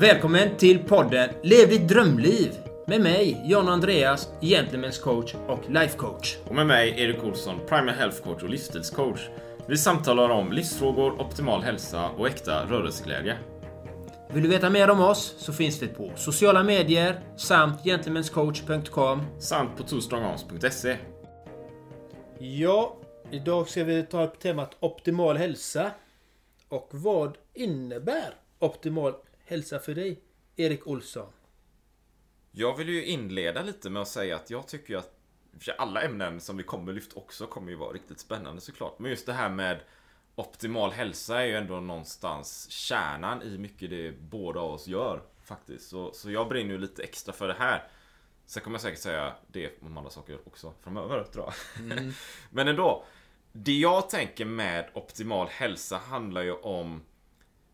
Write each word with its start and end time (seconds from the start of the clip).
Välkommen 0.00 0.56
till 0.56 0.78
podden 0.78 1.30
Lev 1.42 1.68
ditt 1.68 1.88
drömliv 1.88 2.52
med 2.86 3.00
mig, 3.00 3.42
John 3.44 3.68
Andreas, 3.68 4.28
Gentlemen's 4.40 5.02
coach 5.02 5.34
och 5.48 5.70
life 5.70 5.98
coach. 5.98 6.36
Och 6.44 6.54
med 6.54 6.66
mig, 6.66 7.00
Erik 7.00 7.24
Olsson, 7.24 7.60
Primal 7.68 7.94
Health 7.94 8.22
Coach 8.22 8.42
och 8.42 8.48
livsstilscoach. 8.48 9.28
Vi 9.66 9.76
samtalar 9.76 10.28
om 10.28 10.52
livsfrågor, 10.52 11.20
optimal 11.20 11.62
hälsa 11.62 12.10
och 12.10 12.26
äkta 12.28 12.66
rörelseglädje. 12.66 13.38
Vill 14.32 14.42
du 14.42 14.48
veta 14.48 14.70
mer 14.70 14.90
om 14.90 15.00
oss 15.00 15.34
så 15.38 15.52
finns 15.52 15.82
vi 15.82 15.86
på 15.88 16.12
sociala 16.16 16.62
medier 16.62 17.20
samt 17.36 17.84
gentlemanscoach.com 17.84 19.22
Samt 19.38 19.76
på 19.76 19.82
twostrongarms.se. 19.82 20.96
Ja, 22.38 22.96
idag 23.30 23.68
ska 23.68 23.84
vi 23.84 24.02
ta 24.02 24.24
upp 24.24 24.38
temat 24.38 24.76
optimal 24.80 25.36
hälsa. 25.36 25.90
Och 26.68 26.88
vad 26.90 27.36
innebär 27.54 28.34
optimal 28.58 29.14
hälsa 29.50 29.78
för 29.78 29.94
dig, 29.94 30.20
Erik 30.56 30.86
Olsson? 30.86 31.32
Jag 32.50 32.76
vill 32.76 32.88
ju 32.88 33.04
inleda 33.04 33.62
lite 33.62 33.90
med 33.90 34.02
att 34.02 34.08
säga 34.08 34.36
att 34.36 34.50
jag 34.50 34.68
tycker 34.68 34.96
att 34.96 35.14
för 35.58 35.72
alla 35.72 36.02
ämnen 36.02 36.40
som 36.40 36.56
vi 36.56 36.62
kommer 36.62 36.92
lyfta 36.92 37.16
också 37.16 37.46
kommer 37.46 37.70
ju 37.70 37.76
vara 37.76 37.92
riktigt 37.92 38.20
spännande 38.20 38.60
såklart. 38.60 38.98
Men 38.98 39.10
just 39.10 39.26
det 39.26 39.32
här 39.32 39.48
med 39.48 39.80
optimal 40.34 40.90
hälsa 40.90 41.42
är 41.42 41.46
ju 41.46 41.56
ändå 41.56 41.80
någonstans 41.80 42.70
kärnan 42.70 43.42
i 43.42 43.58
mycket 43.58 43.90
det 43.90 44.12
båda 44.20 44.60
av 44.60 44.72
oss 44.72 44.86
gör 44.86 45.22
faktiskt. 45.44 45.88
Så, 45.88 46.12
så 46.12 46.30
jag 46.30 46.48
brinner 46.48 46.70
ju 46.70 46.78
lite 46.78 47.02
extra 47.02 47.32
för 47.32 47.48
det 47.48 47.56
här. 47.58 47.88
Sen 48.46 48.62
kommer 48.62 48.74
jag 48.74 48.82
säkert 48.82 49.00
säga 49.00 49.34
det 49.46 49.82
om 49.82 49.96
andra 49.96 50.10
saker 50.10 50.38
också 50.46 50.72
framöver 50.80 51.24
tror 51.24 51.44
jag. 51.44 51.84
Mm. 51.92 52.12
Men 52.50 52.68
ändå. 52.68 53.04
Det 53.52 53.78
jag 53.78 54.10
tänker 54.10 54.44
med 54.44 54.90
optimal 54.94 55.48
hälsa 55.48 55.98
handlar 55.98 56.42
ju 56.42 56.52
om 56.52 57.02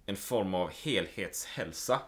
en 0.07 0.17
form 0.17 0.55
av 0.55 0.71
helhetshälsa. 0.71 2.01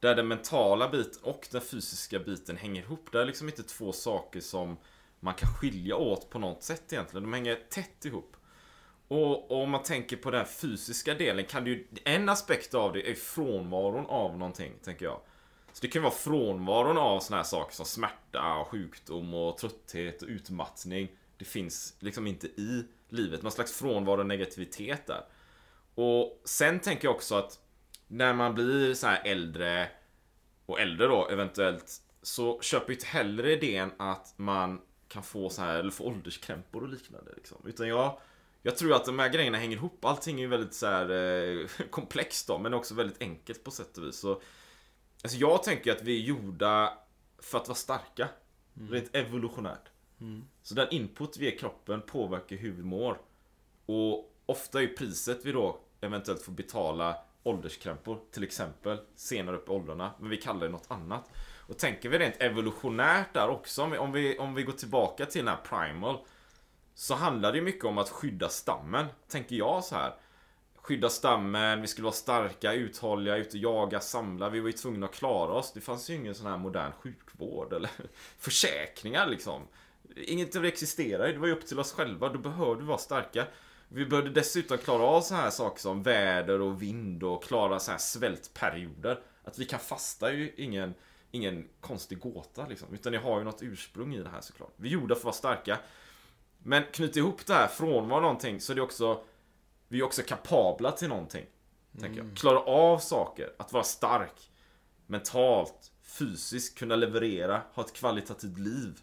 Där 0.00 0.14
den 0.14 0.28
mentala 0.28 0.88
biten 0.88 1.22
och 1.22 1.48
den 1.50 1.60
fysiska 1.60 2.18
biten 2.18 2.56
hänger 2.56 2.82
ihop. 2.82 3.08
Det 3.12 3.20
är 3.20 3.24
liksom 3.24 3.48
inte 3.48 3.62
två 3.62 3.92
saker 3.92 4.40
som 4.40 4.76
man 5.20 5.34
kan 5.34 5.48
skilja 5.48 5.96
åt 5.96 6.30
på 6.30 6.38
något 6.38 6.62
sätt 6.62 6.92
egentligen. 6.92 7.22
De 7.22 7.32
hänger 7.32 7.58
tätt 7.70 8.04
ihop. 8.04 8.36
Och, 9.08 9.50
och 9.50 9.62
om 9.62 9.70
man 9.70 9.82
tänker 9.82 10.16
på 10.16 10.30
den 10.30 10.46
fysiska 10.46 11.14
delen 11.14 11.44
kan 11.44 11.64
det 11.64 11.70
ju... 11.70 11.86
En 12.04 12.28
aspekt 12.28 12.74
av 12.74 12.92
det 12.92 13.10
är 13.10 13.14
frånvaron 13.14 14.06
av 14.06 14.38
någonting, 14.38 14.72
tänker 14.82 15.04
jag. 15.04 15.20
Så 15.72 15.82
det 15.82 15.88
kan 15.88 16.02
vara 16.02 16.12
frånvaron 16.12 16.98
av 16.98 17.20
såna 17.20 17.36
här 17.36 17.44
saker 17.44 17.74
som 17.74 17.86
smärta, 17.86 18.64
sjukdom 18.64 19.34
och 19.34 19.58
trötthet 19.58 20.22
och 20.22 20.28
utmattning. 20.28 21.08
Det 21.36 21.44
finns 21.44 21.96
liksom 21.98 22.26
inte 22.26 22.46
i 22.46 22.84
livet. 23.08 23.42
Någon 23.42 23.52
slags 23.52 23.72
frånvaro 23.72 24.20
och 24.20 24.26
negativitet 24.26 25.06
där. 25.06 25.24
Och 25.96 26.42
sen 26.44 26.80
tänker 26.80 27.08
jag 27.08 27.14
också 27.14 27.34
att 27.34 27.58
när 28.06 28.34
man 28.34 28.54
blir 28.54 28.94
så 28.94 29.06
här 29.06 29.22
äldre 29.24 29.88
och 30.66 30.80
äldre 30.80 31.06
då 31.06 31.28
eventuellt 31.28 32.02
så 32.22 32.60
köper 32.60 32.92
jag 32.92 32.96
inte 32.96 33.06
heller 33.06 33.46
idén 33.46 33.92
att 33.96 34.34
man 34.36 34.80
kan 35.08 35.22
få 35.22 35.50
så 35.50 35.62
här 35.62 35.78
eller 35.78 35.90
få 35.90 36.04
ålderskrämpor 36.04 36.82
och 36.82 36.88
liknande 36.88 37.32
liksom. 37.36 37.58
Utan 37.66 37.88
jag 37.88 38.18
jag 38.66 38.76
tror 38.76 38.94
att 38.94 39.04
de 39.04 39.18
här 39.18 39.28
grejerna 39.28 39.58
hänger 39.58 39.76
ihop. 39.76 40.04
Allting 40.04 40.36
är 40.36 40.40
ju 40.40 40.46
väldigt 40.46 40.74
så 40.74 40.86
här, 40.86 41.10
eh, 41.10 41.66
komplext 41.90 42.46
då, 42.46 42.58
men 42.58 42.74
också 42.74 42.94
väldigt 42.94 43.22
enkelt 43.22 43.64
på 43.64 43.70
sätt 43.70 43.98
och 43.98 44.04
vis. 44.04 44.16
Så, 44.16 44.40
alltså 45.22 45.38
jag 45.38 45.62
tänker 45.62 45.92
att 45.92 46.02
vi 46.02 46.22
är 46.22 46.26
gjorda 46.26 46.98
för 47.38 47.58
att 47.58 47.68
vara 47.68 47.76
starka. 47.76 48.28
Mm. 48.76 48.92
Rent 48.92 49.16
evolutionärt. 49.16 49.88
Mm. 50.20 50.44
Så 50.62 50.74
den 50.74 50.88
input 50.90 51.36
vi 51.36 51.50
ger 51.50 51.58
kroppen 51.58 52.02
påverkar 52.02 52.56
hur 52.56 52.72
vi 52.72 52.82
mår. 52.82 53.18
Och 53.86 54.34
ofta 54.46 54.82
är 54.82 54.86
priset 54.86 55.40
vi 55.44 55.52
då 55.52 55.80
eventuellt 56.00 56.42
få 56.42 56.50
betala 56.50 57.16
ålderskrämpor 57.42 58.20
till 58.32 58.44
exempel 58.44 58.98
senare 59.16 59.56
upp 59.56 59.68
i 59.68 59.72
åldrarna. 59.72 60.10
Men 60.20 60.30
vi 60.30 60.36
kallar 60.36 60.60
det 60.60 60.68
något 60.68 60.90
annat. 60.90 61.30
Och 61.68 61.78
tänker 61.78 62.08
vi 62.08 62.18
rent 62.18 62.42
evolutionärt 62.42 63.34
där 63.34 63.48
också, 63.48 63.82
om 63.82 64.12
vi, 64.12 64.38
om 64.38 64.54
vi 64.54 64.62
går 64.62 64.72
tillbaka 64.72 65.26
till 65.26 65.44
den 65.44 65.54
här 65.54 65.86
primal. 65.88 66.18
Så 66.94 67.14
handlar 67.14 67.52
det 67.52 67.60
mycket 67.60 67.84
om 67.84 67.98
att 67.98 68.10
skydda 68.10 68.48
stammen, 68.48 69.06
tänker 69.28 69.56
jag 69.56 69.84
så 69.84 69.94
här. 69.94 70.14
Skydda 70.76 71.08
stammen, 71.08 71.80
vi 71.80 71.86
skulle 71.86 72.04
vara 72.04 72.14
starka, 72.14 72.72
uthålliga, 72.72 73.36
ute 73.36 73.56
och 73.56 73.62
jaga, 73.62 74.00
samla. 74.00 74.48
Vi 74.48 74.60
var 74.60 74.66
ju 74.66 74.72
tvungna 74.72 75.06
att 75.06 75.14
klara 75.14 75.52
oss. 75.52 75.72
Det 75.72 75.80
fanns 75.80 76.10
ju 76.10 76.14
ingen 76.14 76.34
sån 76.34 76.46
här 76.46 76.56
modern 76.58 76.92
sjukvård 76.92 77.72
eller 77.72 77.90
försäkringar 78.38 79.26
liksom. 79.26 79.62
Inget 80.16 80.56
av 80.56 80.62
det 80.62 80.68
existerade, 80.68 81.32
det 81.32 81.38
var 81.38 81.46
ju 81.46 81.52
upp 81.52 81.66
till 81.66 81.80
oss 81.80 81.92
själva. 81.92 82.28
Då 82.28 82.38
behövde 82.38 82.82
vi 82.82 82.88
vara 82.88 82.98
starka. 82.98 83.46
Vi 83.88 84.06
behövde 84.06 84.30
dessutom 84.30 84.78
klara 84.78 85.02
av 85.02 85.20
så 85.20 85.34
här 85.34 85.50
saker 85.50 85.80
som 85.80 86.02
väder 86.02 86.60
och 86.60 86.82
vind 86.82 87.22
och 87.22 87.44
klara 87.44 87.78
så 87.78 87.90
här 87.90 87.98
svältperioder. 87.98 89.20
Att 89.44 89.58
vi 89.58 89.64
kan 89.64 89.80
fasta 89.80 90.30
är 90.30 90.34
ju 90.34 90.52
ingen, 90.56 90.94
ingen 91.30 91.68
konstig 91.80 92.18
gåta 92.18 92.66
liksom. 92.66 92.94
Utan 92.94 93.12
det 93.12 93.18
har 93.18 93.38
ju 93.38 93.44
något 93.44 93.62
ursprung 93.62 94.14
i 94.14 94.22
det 94.22 94.28
här 94.28 94.40
såklart. 94.40 94.72
Vi 94.76 94.88
är 94.88 94.92
gjorda 94.92 95.14
för 95.14 95.20
att 95.20 95.24
vara 95.24 95.34
starka. 95.34 95.78
Men 96.58 96.82
knyta 96.92 97.18
ihop 97.18 97.46
det 97.46 97.54
här 97.54 97.68
frånvaro 97.68 98.20
någonting 98.20 98.60
så 98.60 98.72
är 98.72 98.76
det 98.76 98.82
också 98.82 99.24
Vi 99.88 99.98
är 99.98 100.02
också 100.02 100.22
kapabla 100.22 100.92
till 100.92 101.08
någonting. 101.08 101.44
Mm. 101.44 102.02
Tänker 102.02 102.16
jag. 102.16 102.24
Mm. 102.24 102.36
Klara 102.36 102.58
av 102.60 102.98
saker, 102.98 103.52
att 103.56 103.72
vara 103.72 103.84
stark. 103.84 104.50
Mentalt, 105.06 105.92
fysiskt, 106.02 106.78
kunna 106.78 106.96
leverera, 106.96 107.62
ha 107.74 107.84
ett 107.84 107.92
kvalitativt 107.92 108.58
liv. 108.58 109.00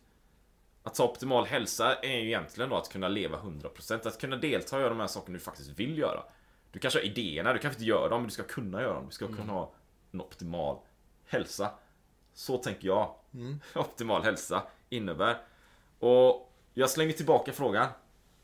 Att 0.83 0.97
ha 0.97 1.05
optimal 1.05 1.45
hälsa 1.45 1.95
är 1.95 2.19
ju 2.19 2.27
egentligen 2.27 2.69
då 2.69 2.75
att 2.75 2.89
kunna 2.89 3.07
leva 3.07 3.37
100%. 3.37 4.07
Att 4.07 4.21
kunna 4.21 4.35
delta 4.35 4.75
och 4.75 4.81
göra 4.81 4.89
de 4.89 4.99
här 4.99 5.07
sakerna 5.07 5.37
du 5.37 5.43
faktiskt 5.43 5.69
vill 5.69 5.97
göra. 5.97 6.23
Du 6.71 6.79
kanske 6.79 6.99
har 6.99 7.05
idéerna, 7.05 7.53
du 7.53 7.59
kanske 7.59 7.77
inte 7.77 7.89
gör 7.89 8.09
dem, 8.09 8.21
men 8.21 8.27
du 8.27 8.33
ska 8.33 8.43
kunna 8.43 8.81
göra 8.81 8.93
dem. 8.93 9.05
Du 9.05 9.11
ska 9.11 9.25
mm. 9.25 9.37
kunna 9.37 9.53
ha 9.53 9.73
en 10.11 10.21
optimal 10.21 10.77
hälsa. 11.25 11.71
Så 12.33 12.57
tänker 12.57 12.87
jag. 12.87 13.15
Mm. 13.33 13.59
Optimal 13.75 14.23
hälsa 14.23 14.63
innebär. 14.89 15.37
Och 15.99 16.53
jag 16.73 16.89
slänger 16.89 17.13
tillbaka 17.13 17.53
frågan. 17.53 17.87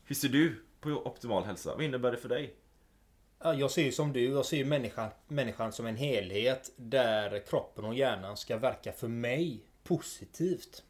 Hur 0.04 0.14
ser 0.14 0.28
du 0.28 0.64
på 0.80 0.90
optimal 0.90 1.44
hälsa? 1.44 1.74
Vad 1.74 1.84
innebär 1.84 2.10
det 2.10 2.16
för 2.16 2.28
dig? 2.28 2.54
Jag 3.42 3.70
ser 3.70 3.82
ju 3.82 3.92
som 3.92 4.12
du, 4.12 4.24
jag 4.24 4.46
ser 4.46 4.64
människan, 4.64 5.10
människan 5.28 5.72
som 5.72 5.86
en 5.86 5.96
helhet 5.96 6.72
där 6.76 7.46
kroppen 7.46 7.84
och 7.84 7.94
hjärnan 7.94 8.36
ska 8.36 8.56
verka 8.56 8.92
för 8.92 9.08
mig 9.08 9.64
positivt. 9.82 10.82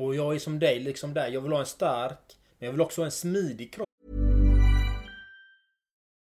Och 0.00 0.14
jag 0.14 0.34
är 0.34 0.38
som 0.38 0.58
dig, 0.58 0.80
liksom 0.80 1.14
där. 1.14 1.28
Jag 1.28 1.40
vill 1.40 1.52
ha 1.52 1.60
en 1.60 1.66
stark, 1.66 2.18
men 2.58 2.66
jag 2.66 2.72
vill 2.72 2.80
också 2.80 3.00
ha 3.00 3.06
en 3.06 3.12
smidig 3.12 3.72
kropp. 3.74 3.88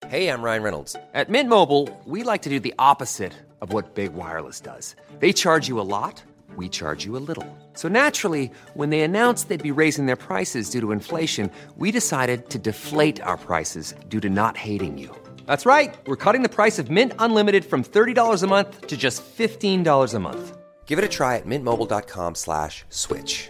Hej, 0.06 0.24
jag 0.24 0.44
Ryan 0.44 0.64
Reynolds. 0.64 0.96
At 1.14 1.30
Mint 1.30 1.50
Mobile, 1.50 1.88
we 2.06 2.32
like 2.32 2.44
to 2.44 2.50
do 2.50 2.60
the 2.60 2.74
opposite 2.78 3.34
of 3.60 3.74
what 3.74 3.96
Big 3.96 4.12
Wireless 4.14 4.62
does. 4.62 4.96
They 5.20 5.34
charge 5.34 5.70
you 5.70 5.82
a 5.82 5.84
lot. 5.84 6.24
we 6.56 6.70
charge 6.70 7.06
you 7.06 7.18
a 7.18 7.24
little. 7.28 7.46
So 7.74 7.88
naturally, 7.88 8.52
when 8.74 8.90
they 8.90 9.02
announced 9.02 9.50
they'd 9.50 9.72
be 9.74 9.82
raising 9.82 10.06
their 10.06 10.16
prices 10.28 10.70
due 10.70 10.80
to 10.82 10.92
inflation, 10.92 11.50
we 11.78 11.92
decided 11.92 12.50
to 12.50 12.60
deflate 12.60 13.22
our 13.22 13.38
prices 13.38 13.96
due 14.08 14.20
to 14.20 14.30
not 14.30 14.58
hating 14.58 15.00
you. 15.00 15.10
That's 15.46 15.66
right. 15.66 15.96
We're 16.06 16.24
cutting 16.26 16.44
the 16.44 16.56
price 16.58 16.78
of 16.78 16.92
Mint 16.92 17.14
Unlimited 17.18 17.66
from 17.66 17.84
$30 17.84 18.44
a 18.44 18.48
month 18.48 18.88
to 18.88 18.96
just 18.96 19.24
$15 19.38 20.14
a 20.14 20.20
month. 20.20 20.58
Give 20.86 21.00
it 21.00 21.06
a 21.06 21.08
try 21.08 21.38
at 21.38 21.48
mintmobile.com 21.48 22.36
slash 22.36 22.86
switch. 22.90 23.50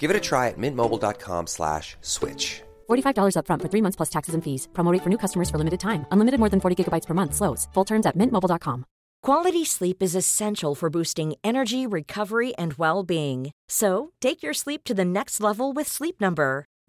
Give 0.00 0.10
it 0.10 0.16
a 0.16 0.26
try 0.30 0.48
at 0.48 0.58
mintmobile.com 0.58 1.46
slash 1.46 1.96
switch. 2.00 2.62
$45 2.88 3.36
upfront 3.36 3.62
for 3.62 3.68
three 3.68 3.82
months 3.82 3.96
plus 3.96 4.10
taxes 4.16 4.34
and 4.34 4.42
fees. 4.42 4.68
Promo 4.72 4.96
for 5.04 5.10
new 5.10 5.18
customers 5.18 5.50
for 5.50 5.58
limited 5.58 5.80
time. 5.80 6.06
Unlimited 6.12 6.40
more 6.40 6.48
than 6.48 6.60
40 6.60 6.76
gigabytes 6.76 7.06
per 7.06 7.14
month. 7.14 7.34
Slows. 7.34 7.68
Full 7.74 7.84
terms 7.84 8.06
at 8.06 8.16
mintmobile.com. 8.16 8.84
Quality 9.22 9.66
sleep 9.66 10.02
is 10.02 10.16
essential 10.16 10.74
for 10.74 10.88
boosting 10.88 11.34
energy, 11.44 11.86
recovery, 11.86 12.54
and 12.56 12.72
well-being. 12.78 13.50
So, 13.68 14.12
take 14.20 14.42
your 14.42 14.54
sleep 14.54 14.82
to 14.84 14.94
the 14.94 15.04
next 15.04 15.40
level 15.42 15.74
with 15.74 15.88
Sleep 15.88 16.16
Number. 16.20 16.69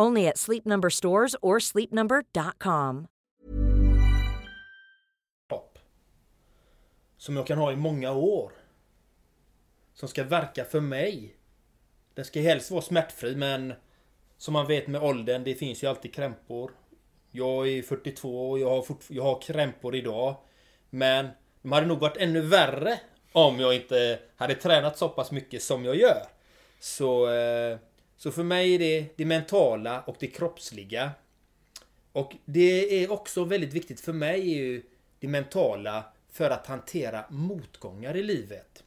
Only 0.00 0.28
at 0.28 0.38
Sleep 0.38 0.64
Number 0.64 0.90
stores 0.90 1.36
or 1.42 1.58
sleepnumber.com. 1.58 3.06
Som 7.16 7.36
jag 7.36 7.46
kan 7.46 7.58
ha 7.58 7.72
i 7.72 7.76
många 7.76 8.12
år. 8.12 8.52
Som 9.94 10.08
ska 10.08 10.24
verka 10.24 10.64
för 10.64 10.80
mig. 10.80 11.36
Den 12.14 12.24
ska 12.24 12.40
helst 12.40 12.70
vara 12.70 12.82
smärtfri 12.82 13.36
men 13.36 13.74
som 14.36 14.52
man 14.52 14.66
vet 14.66 14.86
med 14.86 15.02
åldern, 15.02 15.44
det 15.44 15.54
finns 15.54 15.82
ju 15.82 15.86
alltid 15.86 16.14
krämpor. 16.14 16.70
Jag 17.30 17.68
är 17.68 17.82
42 17.82 18.50
och 18.50 18.58
jag 18.58 18.70
har, 18.70 18.84
jag 19.08 19.22
har 19.22 19.40
krämpor 19.40 19.94
idag. 19.94 20.36
Men 20.90 21.28
de 21.62 21.72
hade 21.72 21.86
nog 21.86 21.98
varit 21.98 22.16
ännu 22.16 22.40
värre 22.40 23.00
om 23.32 23.60
jag 23.60 23.74
inte 23.74 24.18
hade 24.36 24.54
tränat 24.54 24.98
så 24.98 25.08
pass 25.08 25.30
mycket 25.30 25.62
som 25.62 25.84
jag 25.84 25.96
gör. 25.96 26.22
Så, 26.80 27.30
eh, 27.30 27.78
så 28.22 28.30
för 28.30 28.42
mig 28.44 28.74
är 28.74 28.78
det 28.78 29.08
det 29.16 29.24
mentala 29.24 30.00
och 30.00 30.16
det 30.18 30.26
kroppsliga. 30.26 31.10
Och 32.12 32.36
det 32.44 33.04
är 33.04 33.12
också 33.12 33.44
väldigt 33.44 33.72
viktigt 33.72 34.00
för 34.00 34.12
mig 34.12 34.40
är 34.40 34.56
ju 34.56 34.82
det 35.18 35.28
mentala 35.28 36.04
för 36.28 36.50
att 36.50 36.66
hantera 36.66 37.24
motgångar 37.30 38.16
i 38.16 38.22
livet. 38.22 38.84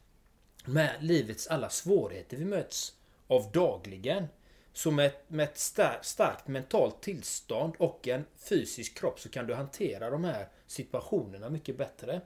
Med 0.64 0.90
livets 1.00 1.46
alla 1.46 1.68
svårigheter 1.68 2.36
vi 2.36 2.44
möts 2.44 2.92
av 3.26 3.50
dagligen. 3.52 4.26
Så 4.72 4.90
med, 4.90 5.12
med 5.28 5.44
ett 5.44 5.58
star, 5.58 5.98
starkt 6.02 6.48
mentalt 6.48 7.02
tillstånd 7.02 7.74
och 7.78 8.08
en 8.08 8.24
fysisk 8.36 8.98
kropp 8.98 9.20
så 9.20 9.28
kan 9.28 9.46
du 9.46 9.54
hantera 9.54 10.10
de 10.10 10.24
här 10.24 10.48
situationerna 10.66 11.50
mycket 11.50 11.78
bättre. 11.78 12.20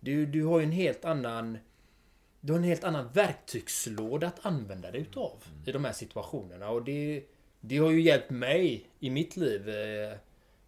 Du, 0.00 0.26
du 0.26 0.44
har 0.44 0.58
ju 0.58 0.64
en 0.64 0.72
helt 0.72 1.04
annan 1.04 1.58
du 2.44 2.52
har 2.52 2.58
en 2.58 2.64
helt 2.64 2.84
annan 2.84 3.08
verktygslåda 3.12 4.26
att 4.26 4.46
använda 4.46 4.90
dig 4.90 5.00
utav 5.00 5.44
i 5.66 5.72
de 5.72 5.84
här 5.84 5.92
situationerna 5.92 6.70
och 6.70 6.84
det, 6.84 7.24
det 7.60 7.78
har 7.78 7.90
ju 7.90 8.00
hjälpt 8.00 8.30
mig 8.30 8.86
i 9.00 9.10
mitt 9.10 9.36
liv 9.36 9.68
eh, 9.68 10.16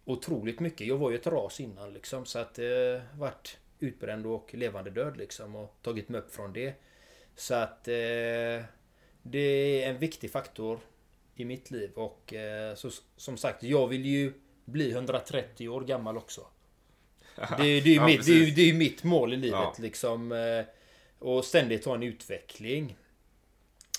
otroligt 0.05 0.59
mycket. 0.59 0.87
Jag 0.87 0.97
var 0.97 1.11
ju 1.11 1.15
ett 1.15 1.27
ras 1.27 1.59
innan 1.59 1.93
liksom 1.93 2.25
så 2.25 2.39
att 2.39 2.59
eh, 2.59 2.65
vart 3.17 3.57
utbränd 3.79 4.25
och 4.25 4.53
levande 4.53 4.89
död 4.89 5.17
liksom 5.17 5.55
och 5.55 5.75
tagit 5.81 6.09
mig 6.09 6.21
upp 6.21 6.35
från 6.35 6.53
det. 6.53 6.73
Så 7.35 7.53
att 7.53 7.87
eh, 7.87 8.63
det 9.21 9.83
är 9.83 9.89
en 9.89 9.97
viktig 9.97 10.31
faktor 10.31 10.79
i 11.35 11.45
mitt 11.45 11.71
liv 11.71 11.91
och 11.95 12.33
eh, 12.33 12.75
så, 12.75 12.89
som 13.17 13.37
sagt 13.37 13.63
jag 13.63 13.87
vill 13.87 14.05
ju 14.05 14.33
bli 14.65 14.91
130 14.91 15.69
år 15.69 15.81
gammal 15.81 16.17
också. 16.17 16.41
Det, 17.35 17.63
det, 17.63 17.63
är 17.63 17.85
ju 17.85 17.93
Ja, 17.93 18.05
mitt, 18.05 18.25
det, 18.25 18.31
är, 18.31 18.55
det 18.55 18.69
är 18.69 18.73
mitt 18.73 19.03
mål 19.03 19.33
i 19.33 19.37
livet 19.37 19.59
Ja. 19.59 19.75
liksom. 19.79 20.31
eh, 20.31 20.65
Och 21.19 21.45
ständigt 21.45 21.85
ha 21.85 21.95
en 21.95 22.03
utveckling. 22.03 22.97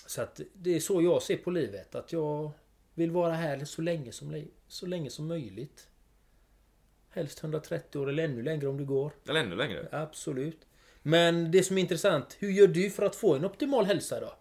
Så 0.07 0.23
att 0.23 0.41
det 0.53 0.77
är 0.77 0.81
så 0.81 1.03
jag 1.03 1.23
ser 1.23 1.37
på 1.37 1.51
livet. 1.51 1.95
Att 1.95 2.13
jag 2.13 2.51
vill 2.95 3.11
vara 3.11 3.33
här 3.33 3.65
så 3.65 3.83
länge 3.83 4.13
som, 4.13 4.45
så 4.69 4.87
länge 4.87 5.11
som 5.11 5.27
möjligt. 5.27 5.89
Helst 7.11 7.43
130 7.43 7.99
år 7.99 8.09
eller 8.09 8.25
ännu 8.25 8.43
längre 8.43 8.69
om 8.69 8.79
det 8.79 8.85
går. 8.85 9.13
Eller 9.29 9.41
ännu 9.41 9.57
längre. 9.57 9.89
Absolut. 9.93 10.67
Men 11.03 11.51
det 11.51 11.63
som 11.63 11.79
är 11.79 11.83
intressant, 11.83 12.37
hur 12.39 12.51
gör 12.51 12.67
du 12.67 12.91
för 12.91 13.03
att 13.03 13.17
få 13.17 13.35
en 13.35 13.45
optimal 13.45 13.85
hälsa 13.85 14.21
då? 14.21 14.35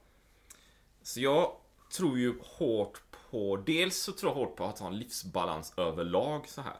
Så 1.01 1.22
jag 1.22 1.56
tror 1.98 2.19
ju 2.19 2.33
hårt 2.42 3.01
på... 3.30 3.63
Dels 3.66 3.98
så 3.98 4.12
tror 4.12 4.31
jag 4.31 4.36
hårt 4.36 4.56
på 4.56 4.63
att 4.63 4.80
ha 4.80 4.88
en 4.88 4.98
livsbalans 4.98 5.74
överlag 5.77 6.48
så 6.48 6.62
här. 6.62 6.77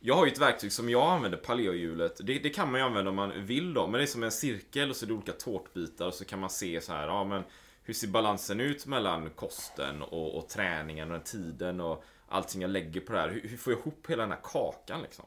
Jag 0.00 0.14
har 0.14 0.26
ju 0.26 0.32
ett 0.32 0.38
verktyg 0.38 0.72
som 0.72 0.90
jag 0.90 1.12
använder, 1.12 1.38
paleohjulet. 1.38 2.20
Det, 2.24 2.38
det 2.38 2.50
kan 2.50 2.70
man 2.70 2.80
ju 2.80 2.86
använda 2.86 3.10
om 3.10 3.16
man 3.16 3.46
vill 3.46 3.74
då, 3.74 3.86
men 3.86 3.98
det 3.98 4.04
är 4.04 4.06
som 4.06 4.22
en 4.22 4.30
cirkel 4.30 4.90
och 4.90 4.96
så 4.96 5.04
är 5.04 5.08
det 5.08 5.14
olika 5.14 5.32
tårtbitar 5.32 6.06
och 6.06 6.14
så 6.14 6.24
kan 6.24 6.38
man 6.38 6.50
se 6.50 6.80
så 6.80 6.92
här, 6.92 7.06
ja 7.06 7.24
men 7.24 7.42
hur 7.82 7.94
ser 7.94 8.08
balansen 8.08 8.60
ut 8.60 8.86
mellan 8.86 9.30
kosten 9.30 10.02
och, 10.02 10.38
och 10.38 10.48
träningen 10.48 11.10
och 11.10 11.12
den 11.12 11.24
tiden 11.24 11.80
och 11.80 12.04
allting 12.28 12.62
jag 12.62 12.70
lägger 12.70 13.00
på 13.00 13.12
det 13.12 13.18
här. 13.18 13.28
Hur, 13.28 13.48
hur 13.48 13.56
får 13.56 13.72
jag 13.72 13.80
ihop 13.80 14.06
hela 14.08 14.22
den 14.22 14.32
här 14.32 14.40
kakan 14.42 15.02
liksom? 15.02 15.24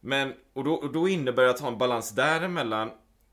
Men, 0.00 0.34
och 0.52 0.64
då, 0.64 0.74
och 0.74 0.92
då 0.92 1.08
innebär 1.08 1.42
det 1.42 1.50
att 1.50 1.60
ha 1.60 1.68
en 1.68 1.78
balans 1.78 2.10
däremellan 2.10 2.90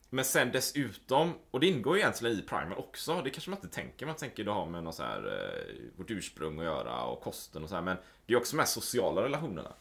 Men 0.09 0.25
sen 0.25 0.51
dessutom, 0.51 1.33
och 1.51 1.59
det 1.59 1.67
ingår 1.67 1.95
ju 1.95 2.01
egentligen 2.01 2.39
i 2.39 2.41
primer 2.41 2.79
också 2.79 3.21
Det 3.21 3.29
kanske 3.29 3.49
man 3.49 3.59
inte 3.63 3.75
tänker, 3.75 4.05
man 4.05 4.15
tänker 4.15 4.43
det 4.43 4.51
har 4.51 4.65
med 4.65 4.83
något 4.83 4.95
så 4.95 5.03
här, 5.03 5.25
eh, 5.25 5.97
vårt 5.97 6.11
ursprung 6.11 6.59
att 6.59 6.65
göra 6.65 7.03
och 7.03 7.21
kosten 7.21 7.63
och 7.63 7.69
så 7.69 7.75
här 7.75 7.81
Men 7.81 7.97
det 8.25 8.33
är 8.33 8.37
också 8.37 8.55
de 8.55 8.59
här 8.59 8.67
sociala 8.67 9.23
relationerna 9.23 9.73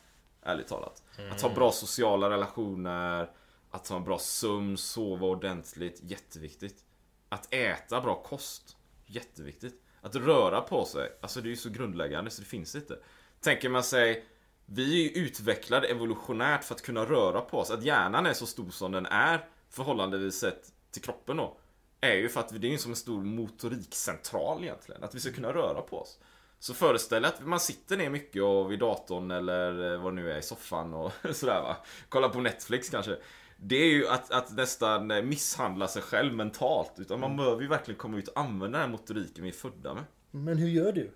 Ärligt 0.45 0.69
talat 0.69 1.03
Att 1.33 1.41
ha 1.41 1.55
bra 1.55 1.73
sociala 1.73 2.31
relationer 2.31 3.31
Att 3.71 3.89
ha 3.89 3.97
en 3.97 4.05
bra 4.05 4.19
sömn, 4.19 4.77
sova 4.77 5.27
ordentligt, 5.27 6.01
jätteviktigt 6.03 6.85
Att 7.29 7.55
äta 7.55 8.01
bra 8.01 8.23
kost, 8.23 8.77
jätteviktigt 9.07 9.83
Att 10.01 10.17
röra 10.17 10.61
på 10.61 10.85
sig, 10.85 11.19
alltså 11.21 11.41
det 11.41 11.49
är 11.49 11.51
ju 11.51 11.57
så 11.57 11.71
grundläggande 11.71 12.31
så 12.31 12.43
det 12.43 12.49
finns 12.49 12.75
inte 12.75 12.99
Tänker 13.41 13.69
man 13.69 13.83
sig 13.83 14.25
vi 14.67 15.01
är 15.01 15.13
ju 15.13 15.25
utvecklade 15.25 15.89
evolutionärt 15.89 16.65
för 16.65 16.75
att 16.75 16.83
kunna 16.83 17.05
röra 17.05 17.41
på 17.41 17.59
oss. 17.59 17.71
Att 17.71 17.85
hjärnan 17.85 18.27
är 18.27 18.33
så 18.33 18.47
stor 18.47 18.71
som 18.71 18.93
den 18.93 19.07
är 19.07 19.49
förhållandevis 19.71 20.35
sett 20.35 20.73
till 20.91 21.03
kroppen 21.03 21.37
då. 21.37 21.57
Är 22.01 22.15
ju 22.15 22.29
för 22.29 22.41
att 22.41 22.61
det 22.61 22.67
är 22.67 22.71
ju 22.71 22.79
som 22.79 22.93
en 22.93 22.97
stor 22.97 23.23
motorikcentral 23.23 24.63
egentligen. 24.63 25.05
Att 25.05 25.15
vi 25.15 25.21
ska 25.21 25.33
kunna 25.33 25.53
röra 25.53 25.83
på 25.83 26.01
oss. 26.01 26.19
Så 26.59 26.75
föreställ 26.75 27.25
att 27.25 27.47
man 27.47 27.61
sitter 27.61 27.97
ner 27.97 28.11
mycket 28.11 28.43
och 28.43 28.73
vid 28.73 28.79
datorn 28.79 29.31
eller 29.31 29.93
eh, 29.93 30.01
vad 30.01 30.13
det 30.13 30.23
nu 30.23 30.33
är 30.33 30.39
i 30.39 30.43
soffan 30.43 30.95
och 30.95 31.13
sådär 31.33 31.63
va. 31.63 31.77
Kollar 32.09 32.29
på 32.29 32.41
Netflix 32.41 32.91
kanske. 32.91 33.17
Det 33.57 33.77
är 33.77 33.91
ju 33.91 34.09
att, 34.09 34.31
att 34.31 34.57
nästan 34.57 35.29
misshandla 35.29 35.89
sig 35.89 36.03
själv 36.03 36.35
mentalt. 36.35 36.93
Utan 36.97 37.21
man 37.21 37.37
behöver 37.37 37.63
ju 37.63 37.69
verkligen 37.69 37.99
komma 37.99 38.19
ut 38.19 38.29
och 38.29 38.41
använda 38.41 38.79
den 38.79 38.87
här 38.87 38.93
motoriken 38.93 39.45
vi 39.45 39.51
är 39.51 39.55
födda 39.55 39.95
med. 39.95 40.05
Men 40.31 40.59
hur 40.59 40.69
gör 40.69 40.93
du? 40.93 41.11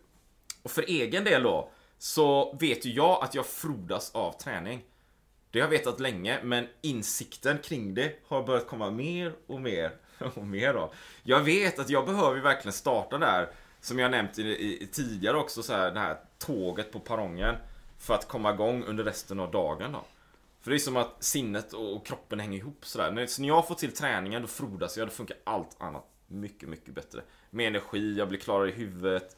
Och 0.62 0.70
för 0.70 0.82
egen 0.82 1.24
del 1.24 1.42
då 1.42 1.70
Så 1.98 2.56
vet 2.60 2.86
ju 2.86 2.92
jag 2.92 3.24
att 3.24 3.34
jag 3.34 3.46
frodas 3.46 4.14
av 4.14 4.32
träning 4.32 4.84
Det 5.50 5.60
har 5.60 5.66
jag 5.66 5.70
vetat 5.70 6.00
länge 6.00 6.38
men 6.42 6.66
insikten 6.80 7.58
kring 7.58 7.94
det 7.94 8.12
har 8.28 8.42
börjat 8.42 8.66
komma 8.66 8.90
mer 8.90 9.32
och 9.46 9.60
mer 9.60 9.96
och 10.34 10.46
mer 10.46 10.74
då 10.74 10.92
Jag 11.22 11.40
vet 11.40 11.78
att 11.78 11.90
jag 11.90 12.06
behöver 12.06 12.40
verkligen 12.40 12.72
starta 12.72 13.18
där 13.18 13.48
som 13.80 13.98
jag 13.98 14.10
nämnt 14.10 14.38
i, 14.38 14.42
i, 14.42 14.86
tidigare 14.92 15.36
också 15.36 15.62
så 15.62 15.72
här, 15.72 15.90
det 15.90 16.00
här 16.00 16.20
tåget 16.38 16.92
på 16.92 17.00
perrongen 17.00 17.54
För 17.98 18.14
att 18.14 18.28
komma 18.28 18.52
igång 18.54 18.84
under 18.84 19.04
resten 19.04 19.40
av 19.40 19.50
dagen 19.50 19.92
då 19.92 20.04
För 20.60 20.70
det 20.70 20.76
är 20.76 20.78
som 20.78 20.96
att 20.96 21.24
sinnet 21.24 21.72
och 21.72 21.96
och 21.96 22.06
kroppen 22.06 22.40
hänger 22.40 22.58
ihop 22.58 22.86
sådär 22.86 23.10
När- 23.12 23.26
Så 23.26 23.40
när 23.42 23.48
jag 23.48 23.68
får 23.68 23.74
till 23.74 23.92
träningen 23.92 24.42
då 24.42 24.48
frodas 24.48 24.96
jag, 24.98 25.06
då 25.08 25.12
funkar 25.12 25.36
allt 25.44 25.76
annat 25.82 26.04
mycket, 26.26 26.68
mycket 26.68 26.94
bättre 26.94 27.22
Med 27.50 27.66
energi, 27.66 28.14
jag 28.18 28.28
blir 28.28 28.38
klarare 28.38 28.68
i 28.68 28.72
huvudet 28.72 29.36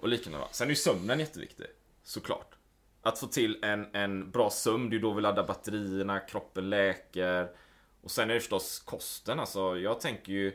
och 0.00 0.08
liknande. 0.08 0.38
va. 0.38 0.48
Sen 0.52 0.66
är 0.66 0.70
ju 0.70 0.76
sömnen 0.76 1.20
jätteviktig. 1.20 1.66
Såklart. 2.02 2.54
Att 3.02 3.18
få 3.18 3.26
till 3.26 3.64
en, 3.64 3.94
en 3.94 4.30
bra 4.30 4.50
sömn, 4.50 4.90
det 4.90 4.96
är 4.96 5.00
då 5.00 5.12
vi 5.12 5.22
laddar 5.22 5.46
batterierna, 5.46 6.20
kroppen 6.20 6.70
läker. 6.70 7.50
Och 8.02 8.10
sen 8.10 8.30
är 8.30 8.34
det 8.34 8.40
förstås 8.40 8.78
kosten. 8.78 9.40
Alltså 9.40 9.76
jag 9.78 10.00
tänker 10.00 10.32
ju 10.32 10.52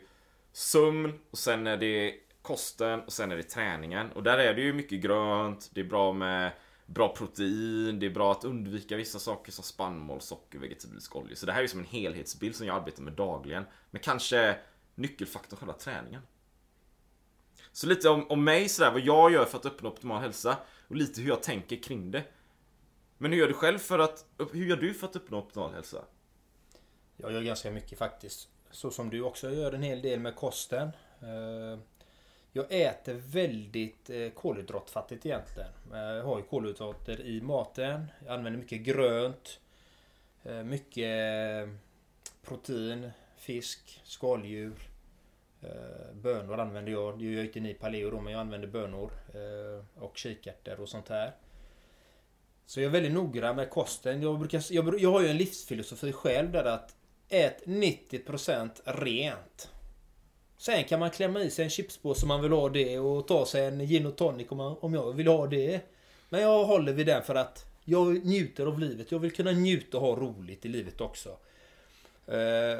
sömn 0.51 1.19
och 1.31 1.37
sen 1.37 1.67
är 1.67 1.77
det 1.77 2.15
kosten 2.43 3.01
och 3.01 3.13
sen 3.13 3.31
är 3.31 3.37
det 3.37 3.43
träningen. 3.43 4.11
Och 4.11 4.23
där 4.23 4.37
är 4.37 4.53
det 4.53 4.61
ju 4.61 4.73
mycket 4.73 5.01
grönt, 5.01 5.69
det 5.73 5.81
är 5.81 5.85
bra 5.85 6.13
med 6.13 6.51
bra 6.85 7.15
protein, 7.15 7.99
det 7.99 8.05
är 8.05 8.09
bra 8.09 8.31
att 8.31 8.43
undvika 8.43 8.97
vissa 8.97 9.19
saker 9.19 9.51
som 9.51 9.63
spannmål, 9.63 10.21
socker, 10.21 10.59
vegetabilisk 10.59 11.15
olja. 11.15 11.35
Så 11.35 11.45
det 11.45 11.51
här 11.51 11.59
är 11.59 11.63
ju 11.63 11.67
som 11.67 11.79
en 11.79 11.85
helhetsbild 11.85 12.55
som 12.55 12.67
jag 12.67 12.75
arbetar 12.75 13.03
med 13.03 13.13
dagligen. 13.13 13.65
Men 13.91 14.01
kanske 14.01 14.57
nyckelfaktorn 14.95 15.59
själva 15.59 15.73
träningen. 15.73 16.21
Så 17.71 17.87
lite 17.87 18.09
om, 18.09 18.31
om 18.31 18.43
mig 18.43 18.69
sådär, 18.69 18.91
vad 18.91 19.01
jag 19.01 19.31
gör 19.31 19.45
för 19.45 19.57
att 19.57 19.65
uppnå 19.65 19.89
optimal 19.89 20.21
hälsa 20.21 20.57
och 20.87 20.95
lite 20.95 21.21
hur 21.21 21.29
jag 21.29 21.43
tänker 21.43 21.75
kring 21.75 22.11
det. 22.11 22.23
Men 23.17 23.31
hur 23.31 23.39
gör 23.39 23.47
du 23.47 23.53
själv 23.53 23.79
för 23.79 23.99
att, 23.99 24.25
hur 24.51 24.65
gör 24.65 24.77
du 24.77 24.93
för 24.93 25.07
att 25.07 25.15
uppnå 25.15 25.37
optimal 25.37 25.73
hälsa? 25.73 26.05
Jag 27.17 27.31
gör 27.31 27.41
ganska 27.41 27.71
mycket 27.71 27.99
faktiskt. 27.99 28.49
Så 28.71 28.91
som 28.91 29.09
du 29.09 29.21
också 29.21 29.49
gör 29.49 29.73
en 29.73 29.83
hel 29.83 30.01
del 30.01 30.19
med 30.19 30.35
kosten. 30.35 30.87
Eh, 31.21 31.79
jag 32.55 32.65
äter 32.69 33.13
väldigt 33.13 34.09
eh, 34.09 34.29
kolhydratfattigt 34.29 35.25
egentligen. 35.25 35.69
Eh, 35.93 35.99
jag 35.99 36.23
har 36.23 36.37
ju 36.37 36.43
kolhydrater 36.43 37.21
i 37.21 37.41
maten. 37.41 38.05
Jag 38.25 38.33
använder 38.33 38.59
mycket 38.59 38.81
grönt. 38.81 39.59
Eh, 40.43 40.63
mycket 40.63 41.69
protein, 42.43 43.11
fisk, 43.37 44.01
skaldjur. 44.03 44.73
Bönor 46.13 46.59
använder 46.59 46.91
jag. 46.91 47.19
Det 47.19 47.25
gör 47.25 47.37
jag 47.37 47.45
inte 47.45 47.59
ni 47.59 47.73
paleo 47.73 48.11
då, 48.11 48.21
men 48.21 48.33
jag 48.33 48.39
använder 48.39 48.67
bönor. 48.67 49.11
Och 49.95 50.17
kikärtor 50.17 50.79
och 50.79 50.89
sånt 50.89 51.09
här. 51.09 51.31
Så 52.65 52.79
jag 52.79 52.85
är 52.85 52.91
väldigt 52.91 53.11
noggrann 53.11 53.55
med 53.55 53.69
kosten. 53.69 54.21
Jag, 54.21 54.39
brukar, 54.39 54.63
jag, 54.69 54.99
jag 54.99 55.11
har 55.11 55.21
ju 55.21 55.27
en 55.27 55.37
livsfilosofi 55.37 56.11
själv 56.11 56.51
där 56.51 56.65
att 56.65 56.95
ät 57.29 57.65
90% 57.65 58.69
rent. 58.85 59.69
Sen 60.65 60.83
kan 60.83 60.99
man 60.99 61.09
klämma 61.09 61.41
i 61.41 61.49
sig 61.49 61.63
en 61.63 61.69
chipspåse 61.69 62.25
om 62.25 62.27
man 62.27 62.41
vill 62.41 62.51
ha 62.51 62.69
det 62.69 62.99
och 62.99 63.27
ta 63.27 63.45
sig 63.45 63.65
en 63.65 63.79
gin 63.79 64.05
och 64.05 64.15
tonic 64.15 64.51
om, 64.51 64.57
man, 64.57 64.75
om 64.79 64.93
jag 64.93 65.13
vill 65.13 65.27
ha 65.27 65.47
det. 65.47 65.81
Men 66.29 66.41
jag 66.41 66.65
håller 66.65 66.93
vid 66.93 67.05
den 67.05 67.23
för 67.23 67.35
att 67.35 67.65
jag 67.85 68.25
njuter 68.25 68.65
av 68.65 68.79
livet. 68.79 69.11
Jag 69.11 69.19
vill 69.19 69.31
kunna 69.31 69.51
njuta 69.51 69.97
och 69.97 70.03
ha 70.03 70.15
roligt 70.15 70.65
i 70.65 70.67
livet 70.67 71.01
också. 71.01 71.29
Eh, 72.27 72.79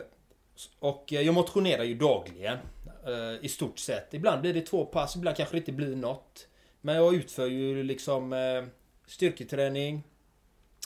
och 0.79 1.03
jag 1.07 1.33
motionerar 1.33 1.83
ju 1.83 1.95
dagligen. 1.95 2.57
Eh, 3.05 3.45
I 3.45 3.49
stort 3.49 3.79
sett. 3.79 4.13
Ibland 4.13 4.41
blir 4.41 4.53
det 4.53 4.61
två 4.61 4.85
pass, 4.85 5.15
ibland 5.15 5.37
kanske 5.37 5.55
det 5.55 5.59
inte 5.59 5.71
blir 5.71 5.95
något. 5.95 6.47
Men 6.81 6.95
jag 6.95 7.15
utför 7.15 7.47
ju 7.47 7.83
liksom 7.83 8.33
eh, 8.33 8.63
styrketräning, 9.07 10.03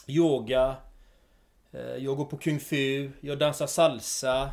yoga, 0.06 0.76
jag 1.98 2.16
går 2.16 2.24
på 2.24 2.36
kung 2.36 2.60
fu, 2.60 3.10
jag 3.20 3.38
dansar 3.38 3.66
salsa. 3.66 4.50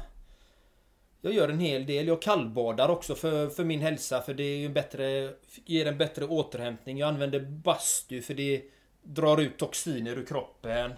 Jag 1.26 1.34
gör 1.34 1.50
en 1.50 1.60
hel 1.60 1.86
del. 1.86 2.08
Jag 2.08 2.22
kallbadar 2.22 2.90
också 2.90 3.16
för, 3.16 3.50
för 3.50 3.64
min 3.64 3.82
hälsa 3.82 4.22
för 4.22 4.34
det 4.34 4.44
är 4.44 4.58
ju 4.58 4.66
en 4.66 4.74
bättre, 4.74 5.34
ger 5.66 5.86
en 5.86 5.98
bättre 5.98 6.26
återhämtning. 6.26 6.98
Jag 6.98 7.10
använder 7.10 7.40
bastu 7.40 8.22
för 8.22 8.34
det 8.34 8.62
drar 9.04 9.42
ut 9.42 9.58
toxiner 9.58 10.18
ur 10.18 10.26
kroppen. 10.26 10.94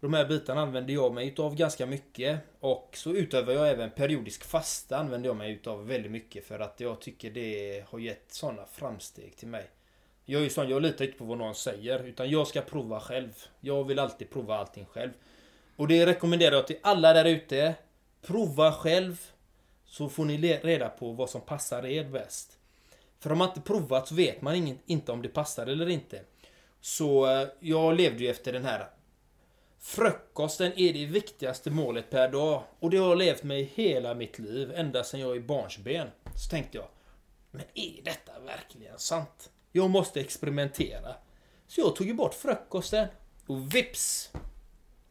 De 0.00 0.14
här 0.14 0.26
bitarna 0.26 0.60
använder 0.60 0.94
jag 0.94 1.14
mig 1.14 1.28
utav 1.28 1.56
ganska 1.56 1.86
mycket. 1.86 2.40
Och 2.60 2.90
så 2.92 3.10
utövar 3.10 3.52
jag 3.52 3.70
även 3.70 3.90
periodisk 3.90 4.44
fasta 4.44 4.96
använder 4.96 5.28
jag 5.28 5.36
mig 5.36 5.52
utav 5.52 5.86
väldigt 5.86 6.12
mycket 6.12 6.44
för 6.44 6.58
att 6.58 6.80
jag 6.80 7.00
tycker 7.00 7.30
det 7.30 7.84
har 7.88 7.98
gett 7.98 8.24
sådana 8.28 8.64
framsteg 8.72 9.36
till 9.36 9.48
mig. 9.48 9.70
Jag 10.24 10.40
är 10.40 10.44
ju 10.44 10.50
sån, 10.50 10.68
jag 10.68 10.82
litar 10.82 11.04
inte 11.04 11.18
på 11.18 11.24
vad 11.24 11.38
någon 11.38 11.54
säger 11.54 12.04
utan 12.04 12.30
jag 12.30 12.46
ska 12.46 12.60
prova 12.60 13.00
själv. 13.00 13.32
Jag 13.60 13.84
vill 13.84 13.98
alltid 13.98 14.30
prova 14.30 14.56
allting 14.56 14.86
själv. 14.86 15.10
Och 15.76 15.88
det 15.88 16.06
rekommenderar 16.06 16.56
jag 16.56 16.66
till 16.66 16.78
alla 16.82 17.12
där 17.12 17.24
ute. 17.24 17.74
Prova 18.22 18.72
själv. 18.72 19.30
Så 19.84 20.08
får 20.08 20.24
ni 20.24 20.38
reda 20.62 20.88
på 20.88 21.12
vad 21.12 21.30
som 21.30 21.40
passar 21.40 21.86
er 21.86 22.04
bäst. 22.04 22.58
För 23.18 23.32
om 23.32 23.38
man 23.38 23.48
inte 23.48 23.60
provat 23.60 24.08
så 24.08 24.14
vet 24.14 24.42
man 24.42 24.78
inte 24.86 25.12
om 25.12 25.22
det 25.22 25.28
passar 25.28 25.66
eller 25.66 25.88
inte. 25.88 26.20
Så 26.80 27.26
eh, 27.26 27.48
jag 27.60 27.96
levde 27.96 28.24
ju 28.24 28.30
efter 28.30 28.52
den 28.52 28.64
här 28.64 28.90
Frukosten 29.82 30.72
är 30.76 30.92
det 30.92 31.06
viktigaste 31.06 31.70
målet 31.70 32.10
per 32.10 32.28
dag. 32.28 32.62
Och 32.80 32.90
det 32.90 32.96
har 32.96 33.08
jag 33.08 33.18
levt 33.18 33.42
med 33.42 33.60
i 33.60 33.70
hela 33.74 34.14
mitt 34.14 34.38
liv, 34.38 34.72
ända 34.74 35.04
sedan 35.04 35.20
jag 35.20 35.36
är 35.36 35.40
barnsben. 35.40 36.08
Så 36.36 36.50
tänkte 36.50 36.78
jag, 36.78 36.86
men 37.50 37.64
är 37.74 38.02
detta 38.04 38.32
verkligen 38.40 38.98
sant? 38.98 39.50
Jag 39.72 39.90
måste 39.90 40.20
experimentera. 40.20 41.14
Så 41.66 41.80
jag 41.80 41.96
tog 41.96 42.06
ju 42.06 42.14
bort 42.14 42.34
frukosten. 42.34 43.08
Och 43.46 43.74
vips! 43.74 44.30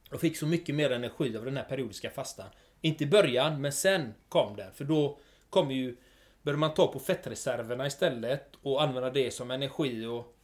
Jag 0.09 0.21
fick 0.21 0.37
så 0.37 0.45
mycket 0.45 0.75
mer 0.75 0.91
energi 0.91 1.37
av 1.37 1.45
den 1.45 1.57
här 1.57 1.63
periodiska 1.63 2.09
fastan. 2.09 2.47
Inte 2.81 3.03
i 3.03 3.07
början, 3.07 3.61
men 3.61 3.71
sen 3.71 4.13
kom 4.29 4.55
den. 4.55 4.73
För 4.73 4.85
då 4.85 5.17
kom 5.49 5.71
ju... 5.71 5.95
Började 6.41 6.59
man 6.59 6.73
ta 6.73 6.87
på 6.87 6.99
fettreserverna 6.99 7.87
istället 7.87 8.55
och 8.61 8.83
använda 8.83 9.09
det 9.09 9.31
som 9.31 9.51
energi 9.51 10.05
och... 10.05 10.35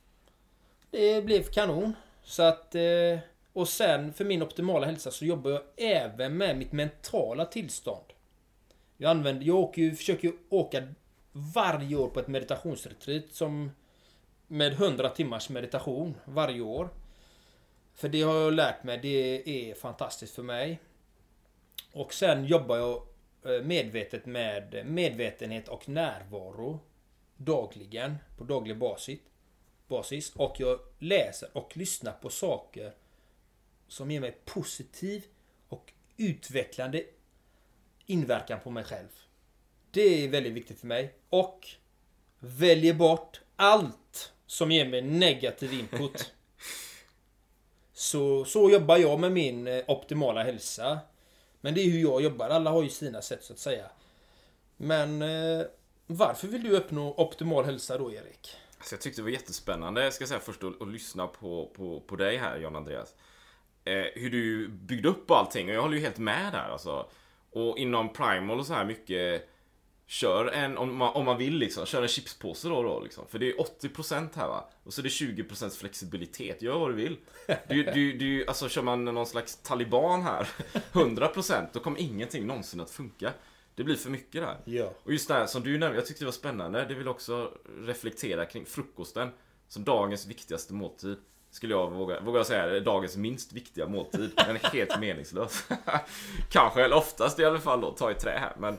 Det 0.92 1.26
blev 1.26 1.44
kanon. 1.44 1.94
Så 2.24 2.44
att... 2.44 2.76
Eh, 2.76 3.20
och 3.54 3.70
sen 3.70 4.14
för 4.14 4.26
min 4.26 4.42
optimala 4.42 4.86
hälsa 4.86 5.12
så 5.12 5.26
jobbar 5.26 5.52
jag 5.52 5.62
även 5.78 6.38
med 6.38 6.58
mitt 6.58 6.72
mentala 6.72 7.46
tillstånd. 7.46 8.06
Jag 8.98 9.12
använder, 9.12 9.46
jag 9.46 9.56
åker 9.56 9.82
ju, 9.82 9.96
försöker 9.96 10.28
ju 10.28 10.34
åka 10.50 10.88
varje 11.32 11.96
år 11.96 12.08
på 12.08 12.20
ett 12.20 12.28
meditationsretreat 12.28 13.24
som 13.32 13.72
med 14.48 14.74
100 14.74 15.10
timmars 15.10 15.50
meditation 15.50 16.16
varje 16.26 16.62
år. 16.62 16.90
För 17.96 18.10
det 18.10 18.22
har 18.22 18.36
jag 18.36 18.54
lärt 18.54 18.84
mig, 18.84 18.98
det 18.98 19.70
är 19.70 19.76
fantastiskt 19.76 20.36
för 20.36 20.44
mig. 20.44 20.80
Och 21.96 22.14
sen 22.14 22.46
jobbar 22.46 22.78
jag 22.78 23.02
eh, 23.46 23.64
medvetet 23.64 24.26
med 24.26 24.86
medvetenhet 24.86 25.68
och 25.68 25.90
närvaro 25.90 26.80
dagligen, 27.38 28.16
på 28.38 28.44
daglig 28.44 28.78
basis. 28.78 29.20
basis. 29.88 30.36
Och 30.36 30.56
jag 30.60 30.80
läser 31.00 31.50
och 31.54 31.78
lyssnar 31.78 32.12
på 32.12 32.30
saker 32.30 32.94
som 33.88 34.12
ger 34.12 34.20
mig 34.20 34.38
positiv 34.46 35.26
och 35.70 35.94
utvecklande 36.18 37.04
inverkan 38.06 38.60
på 38.64 38.70
mig 38.70 38.84
själv. 38.84 39.10
Det 39.92 40.02
är 40.24 40.30
väldigt 40.30 40.54
viktigt 40.54 40.80
för 40.80 40.88
mig. 40.88 41.14
Och 41.30 41.68
väljer 42.40 42.94
bort 42.94 43.42
allt 43.56 44.34
som 44.46 44.72
ger 44.72 44.90
mig 44.90 45.02
negativ 45.02 45.74
input. 45.74 46.34
Så, 47.94 48.46
så 48.46 48.70
jobbar 48.70 48.98
jag 48.98 49.20
med 49.20 49.32
min 49.32 49.68
eh, 49.68 49.84
optimala 49.88 50.44
hälsa. 50.44 51.00
Men 51.66 51.74
det 51.74 51.82
är 51.82 51.90
hur 51.90 52.00
jag 52.00 52.22
jobbar. 52.22 52.50
Alla 52.50 52.72
har 52.72 52.84
ju 52.84 52.90
sina 52.90 53.22
sätt 53.22 53.44
så 53.44 53.54
att 53.54 53.60
säga. 53.60 53.86
Men 54.78 55.22
eh, 55.22 55.66
varför 56.08 56.48
vill 56.48 56.64
du 56.64 56.70
uppnå 56.70 57.14
optimal 57.18 57.66
hälsa 57.66 57.98
då 57.98 58.12
Erik? 58.12 58.56
Alltså 58.78 58.96
jag 58.96 59.02
tyckte 59.02 59.22
det 59.22 59.24
var 59.24 59.32
jättespännande, 59.32 60.04
jag 60.04 60.14
ska 60.14 60.28
säga 60.28 60.40
först, 60.40 60.64
att, 60.64 60.82
att 60.82 60.88
lyssna 60.88 61.28
på, 61.28 61.72
på, 61.76 62.00
på 62.00 62.16
dig 62.16 62.38
här 62.38 62.58
John 62.58 62.76
Andreas. 62.76 63.16
Eh, 63.86 64.06
hur 64.14 64.30
du 64.30 64.68
byggde 64.68 65.10
upp 65.10 65.32
allting 65.32 65.70
och 65.70 65.76
jag 65.76 65.82
håller 65.82 65.96
ju 65.98 66.04
helt 66.04 66.18
med 66.18 66.54
där 66.54 66.70
alltså. 66.70 67.06
Och 67.52 67.78
inom 67.78 68.14
Primal 68.14 68.60
och 68.60 68.66
så 68.66 68.74
här 68.74 68.86
mycket 68.86 69.50
Kör 70.08 70.46
en, 70.46 70.78
om 70.78 70.96
man, 70.96 71.14
om 71.14 71.26
man 71.26 71.38
vill 71.38 71.58
liksom, 71.58 71.86
kör 71.86 72.02
en 72.02 72.08
chipspåse 72.08 72.68
då 72.68 72.76
och 72.76 72.84
då 72.84 73.00
liksom. 73.00 73.28
För 73.28 73.40
det 73.40 73.50
är 73.50 73.54
80% 73.54 74.30
här 74.36 74.48
va. 74.48 74.70
Och 74.84 74.94
så 74.94 75.02
är 75.02 75.04
det 75.04 75.10
20% 75.10 75.78
flexibilitet, 75.78 76.62
gör 76.62 76.80
vad 76.80 76.90
du 76.90 76.96
vill. 76.96 77.18
Du, 77.68 77.84
du, 77.84 78.18
du, 78.18 78.46
alltså 78.48 78.70
kör 78.70 78.82
man 78.82 79.06
någon 79.06 79.26
slags 79.26 79.56
taliban 79.56 80.22
här, 80.22 80.48
100% 80.94 81.68
då 81.74 81.80
kommer 81.80 82.00
ingenting 82.00 82.48
någonsin 82.48 82.80
att 82.80 82.92
funka. 82.92 83.34
Det 83.76 83.84
blir 83.84 83.96
för 83.96 84.10
mycket 84.10 84.42
där. 84.42 84.58
Ja. 84.66 84.94
Och 85.04 85.12
just 85.12 85.28
det 85.28 85.34
här 85.34 85.46
som 85.46 85.64
du 85.64 85.78
nämnde, 85.78 85.98
jag 85.98 86.06
tyckte 86.06 86.22
det 86.22 86.26
var 86.26 86.32
spännande. 86.32 86.86
Det 86.86 86.94
vill 86.94 87.08
också 87.08 87.52
reflektera 87.80 88.46
kring 88.46 88.66
frukosten. 88.66 89.30
Som 89.68 89.84
dagens 89.84 90.28
viktigaste 90.28 90.74
måltid. 90.74 91.18
Skulle 91.52 91.74
jag 91.74 91.92
våga, 91.92 92.20
våga 92.20 92.44
säga, 92.44 92.66
det 92.66 92.80
dagens 92.80 93.18
minst 93.18 93.54
viktiga 93.54 93.88
måltid. 93.88 94.32
Den 94.36 94.56
är 94.56 94.72
helt 94.72 95.00
meningslös. 95.00 95.68
Kanske, 96.52 96.84
eller 96.84 96.96
oftast 96.96 97.40
i 97.40 97.46
alla 97.46 97.60
fall 97.60 97.82
då, 97.82 97.92
ta 97.92 98.12
i 98.12 98.14
trä 98.14 98.38
här. 98.38 98.54
Men 98.58 98.78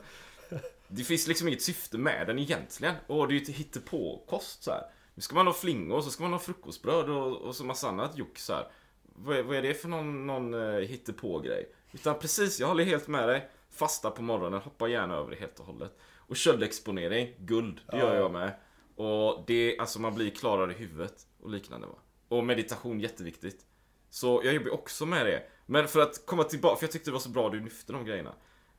det 0.88 1.04
finns 1.04 1.28
liksom 1.28 1.48
inget 1.48 1.62
syfte 1.62 1.98
med 1.98 2.26
den 2.26 2.38
egentligen. 2.38 2.94
Och 3.06 3.28
det 3.28 3.34
är 3.34 3.36
ju 3.36 3.42
ett 3.42 3.48
hittepåkost 3.48 4.62
så 4.62 4.70
här. 4.70 4.82
Nu 5.14 5.22
ska 5.22 5.34
man 5.34 5.46
ha 5.46 5.54
flingor, 5.54 6.00
så 6.00 6.10
ska 6.10 6.22
man 6.22 6.32
ha 6.32 6.38
frukostbröd 6.38 7.10
och, 7.10 7.36
och 7.36 7.54
så 7.56 7.64
massa 7.64 7.88
annat 7.88 8.18
jox 8.18 8.44
så 8.44 8.52
här. 8.52 8.68
Vad 9.02 9.36
är, 9.36 9.42
vad 9.42 9.56
är 9.56 9.62
det 9.62 9.74
för 9.74 9.88
någon, 9.88 10.26
någon 10.26 10.54
uh, 10.54 10.80
hittepå-grej? 10.80 11.72
Utan 11.92 12.18
precis, 12.18 12.60
jag 12.60 12.66
håller 12.66 12.84
helt 12.84 13.08
med 13.08 13.28
dig. 13.28 13.50
Fasta 13.70 14.10
på 14.10 14.22
morgonen, 14.22 14.60
hoppa 14.60 14.88
gärna 14.88 15.14
över 15.14 15.30
det 15.30 15.36
helt 15.36 15.60
och 15.60 15.66
hållet. 15.66 15.98
Och 16.16 16.36
köldexponering, 16.36 17.34
guld, 17.38 17.80
det 17.90 17.98
gör 17.98 18.16
jag 18.16 18.32
med. 18.32 18.52
Och 18.96 19.44
det, 19.46 19.78
alltså 19.78 20.00
man 20.00 20.14
blir 20.14 20.30
klarare 20.30 20.72
i 20.72 20.74
huvudet 20.74 21.26
och 21.42 21.50
liknande 21.50 21.86
va. 21.86 21.94
Och 22.28 22.44
meditation, 22.44 23.00
jätteviktigt. 23.00 23.66
Så 24.10 24.40
jag 24.44 24.54
jobbar 24.54 24.70
också 24.70 25.06
med 25.06 25.26
det. 25.26 25.42
Men 25.66 25.88
för 25.88 26.00
att 26.00 26.26
komma 26.26 26.44
tillbaka, 26.44 26.76
för 26.76 26.84
jag 26.84 26.92
tyckte 26.92 27.10
det 27.10 27.12
var 27.12 27.20
så 27.20 27.28
bra 27.28 27.50
du 27.50 27.60
lyfte 27.60 27.92
de 27.92 28.04
grejerna. 28.04 28.34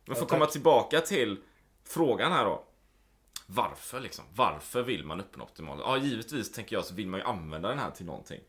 Men 0.05 0.15
för 0.15 0.23
att 0.23 0.29
komma 0.29 0.45
tillbaka 0.45 1.01
till 1.01 1.37
frågan 1.87 2.31
här 2.31 2.45
då. 2.45 2.63
Varför 3.45 3.99
liksom? 3.99 4.25
Varför 4.35 4.83
vill 4.83 5.03
man 5.03 5.19
uppnå 5.19 5.43
optimal? 5.43 5.79
Ja, 5.79 5.97
givetvis 5.97 6.51
tänker 6.51 6.75
jag 6.75 6.85
så 6.85 6.93
vill 6.93 7.07
man 7.07 7.19
ju 7.19 7.25
använda 7.25 7.69
den 7.69 7.79
här 7.79 7.91
till 7.91 8.05
någonting. 8.05 8.41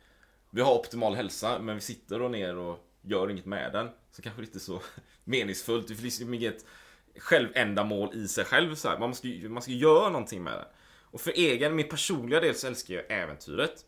Vi 0.50 0.60
har 0.60 0.74
optimal 0.74 1.14
hälsa, 1.14 1.58
men 1.58 1.74
vi 1.74 1.80
sitter 1.80 2.22
och 2.22 2.30
ner 2.30 2.56
och 2.56 2.78
gör 3.02 3.30
inget 3.30 3.46
med 3.46 3.72
den. 3.72 3.90
Så 4.10 4.22
kanske 4.22 4.42
det 4.42 4.46
inte 4.46 4.58
är 4.58 4.60
så 4.60 4.82
meningsfullt. 5.24 5.88
Det 5.88 5.94
finns 5.94 6.00
ju 6.00 6.04
liksom 6.04 6.34
inget 6.34 6.64
självändamål 7.18 8.14
i 8.14 8.28
sig 8.28 8.44
själv 8.44 8.74
så 8.74 8.88
här. 8.88 8.98
Man 8.98 9.14
ska 9.14 9.28
ju 9.28 9.48
man 9.48 9.62
ska 9.62 9.72
ju 9.72 9.78
göra 9.78 10.08
någonting 10.08 10.42
med 10.42 10.52
det. 10.52 10.68
Och 11.10 11.20
för 11.20 11.30
egen, 11.30 11.76
min 11.76 11.88
personliga 11.88 12.40
del 12.40 12.54
så 12.54 12.66
älskar 12.66 12.94
jag 12.94 13.04
äventyret. 13.08 13.84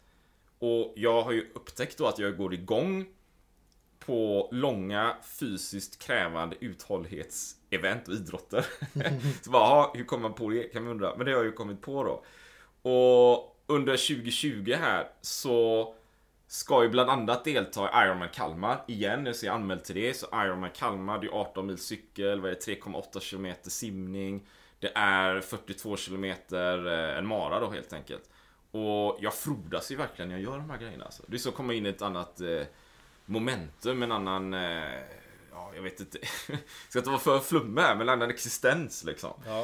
Och 0.59 0.93
jag 0.97 1.23
har 1.23 1.33
ju 1.33 1.51
upptäckt 1.55 1.99
då 1.99 2.07
att 2.07 2.19
jag 2.19 2.37
går 2.37 2.55
igång 2.55 3.07
på 4.11 4.49
långa 4.53 5.17
fysiskt 5.23 6.03
krävande 6.03 6.57
uthållighetsevent 6.61 8.09
och 8.09 8.15
idrotter. 8.15 8.67
så 9.43 9.51
bara, 9.51 9.63
aha, 9.63 9.93
hur 9.95 10.05
kommer 10.05 10.23
man 10.23 10.35
på 10.35 10.51
det 10.51 10.63
kan 10.63 10.83
man 10.83 10.91
undra. 10.91 11.17
Men 11.17 11.27
det 11.27 11.33
har 11.33 11.39
jag 11.39 11.47
ju 11.47 11.53
kommit 11.53 11.83
på 11.83 12.05
då. 12.05 12.25
Och 12.91 13.63
under 13.67 13.93
2020 13.93 14.75
här 14.81 15.09
så 15.21 15.95
ska 16.47 16.83
ju 16.83 16.89
bland 16.89 17.11
annat 17.11 17.45
delta 17.45 17.85
i 17.85 18.07
Ironman 18.07 18.29
Kalmar 18.29 18.85
igen. 18.89 19.27
Jag 19.27 19.37
ser 19.37 19.51
anmäld 19.51 19.85
till 19.85 19.95
det. 19.95 20.15
Så 20.15 20.27
Ironman 20.33 20.71
Kalmar, 20.71 21.19
det 21.19 21.27
är 21.27 21.41
18 21.41 21.67
mil 21.67 21.79
cykel, 21.79 22.41
vad 22.41 22.51
är 22.51 22.55
det, 22.55 22.81
3,8 22.81 23.31
km 23.31 23.55
simning. 23.63 24.47
Det 24.79 24.93
är 24.95 25.41
42 25.41 25.97
km 25.97 26.25
en 26.55 27.27
mara 27.27 27.61
då 27.61 27.71
helt 27.71 27.93
enkelt. 27.93 28.31
Och 28.71 29.19
jag 29.21 29.35
frodas 29.35 29.93
ju 29.93 29.97
verkligen 29.97 30.29
när 30.29 30.37
jag 30.37 30.45
gör 30.45 30.59
de 30.59 30.71
här 30.71 30.79
grejerna. 30.79 31.05
Alltså. 31.05 31.23
Det 31.27 31.37
är 31.37 31.39
så 31.39 31.49
att 31.49 31.55
komma 31.55 31.75
in 31.75 31.87
i 31.87 31.89
ett 31.89 32.03
annat 32.03 32.41
eh, 32.41 32.63
momentum, 33.31 34.03
en 34.03 34.13
annan... 34.13 34.55
Eh, 34.55 35.01
ja, 35.53 35.71
jag 35.75 35.83
vet 35.83 36.01
inte. 36.01 36.19
ska 36.89 36.99
inte 36.99 37.11
vara 37.11 37.21
för 37.21 37.39
flummig 37.39 37.83
här, 37.83 37.95
men 37.95 38.09
en 38.09 38.15
annan 38.15 38.31
existens 38.31 39.05
liksom. 39.05 39.33
Ja. 39.47 39.61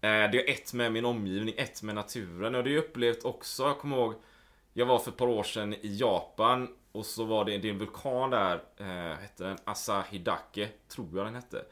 Eh, 0.00 0.30
det 0.30 0.48
är 0.48 0.50
ett 0.50 0.72
med 0.72 0.92
min 0.92 1.04
omgivning, 1.04 1.54
ett 1.58 1.82
med 1.82 1.94
naturen. 1.94 2.54
Och 2.54 2.64
det 2.64 2.70
har 2.70 2.74
jag 2.74 2.84
upplevt 2.84 3.24
också. 3.24 3.62
Jag 3.62 3.78
kommer 3.78 3.96
ihåg, 3.96 4.14
jag 4.72 4.86
var 4.86 4.98
för 4.98 5.10
ett 5.10 5.16
par 5.16 5.28
år 5.28 5.42
sedan 5.42 5.74
i 5.74 5.96
Japan. 5.96 6.68
Och 6.92 7.06
så 7.06 7.24
var 7.24 7.44
det, 7.44 7.58
det 7.58 7.70
en 7.70 7.78
vulkan 7.78 8.30
där, 8.30 8.62
eh, 8.76 9.18
hette 9.20 9.44
den 9.44 9.58
Asahidake, 9.64 10.68
tror 10.88 11.08
jag 11.16 11.26
den 11.26 11.34
hette. 11.34 11.64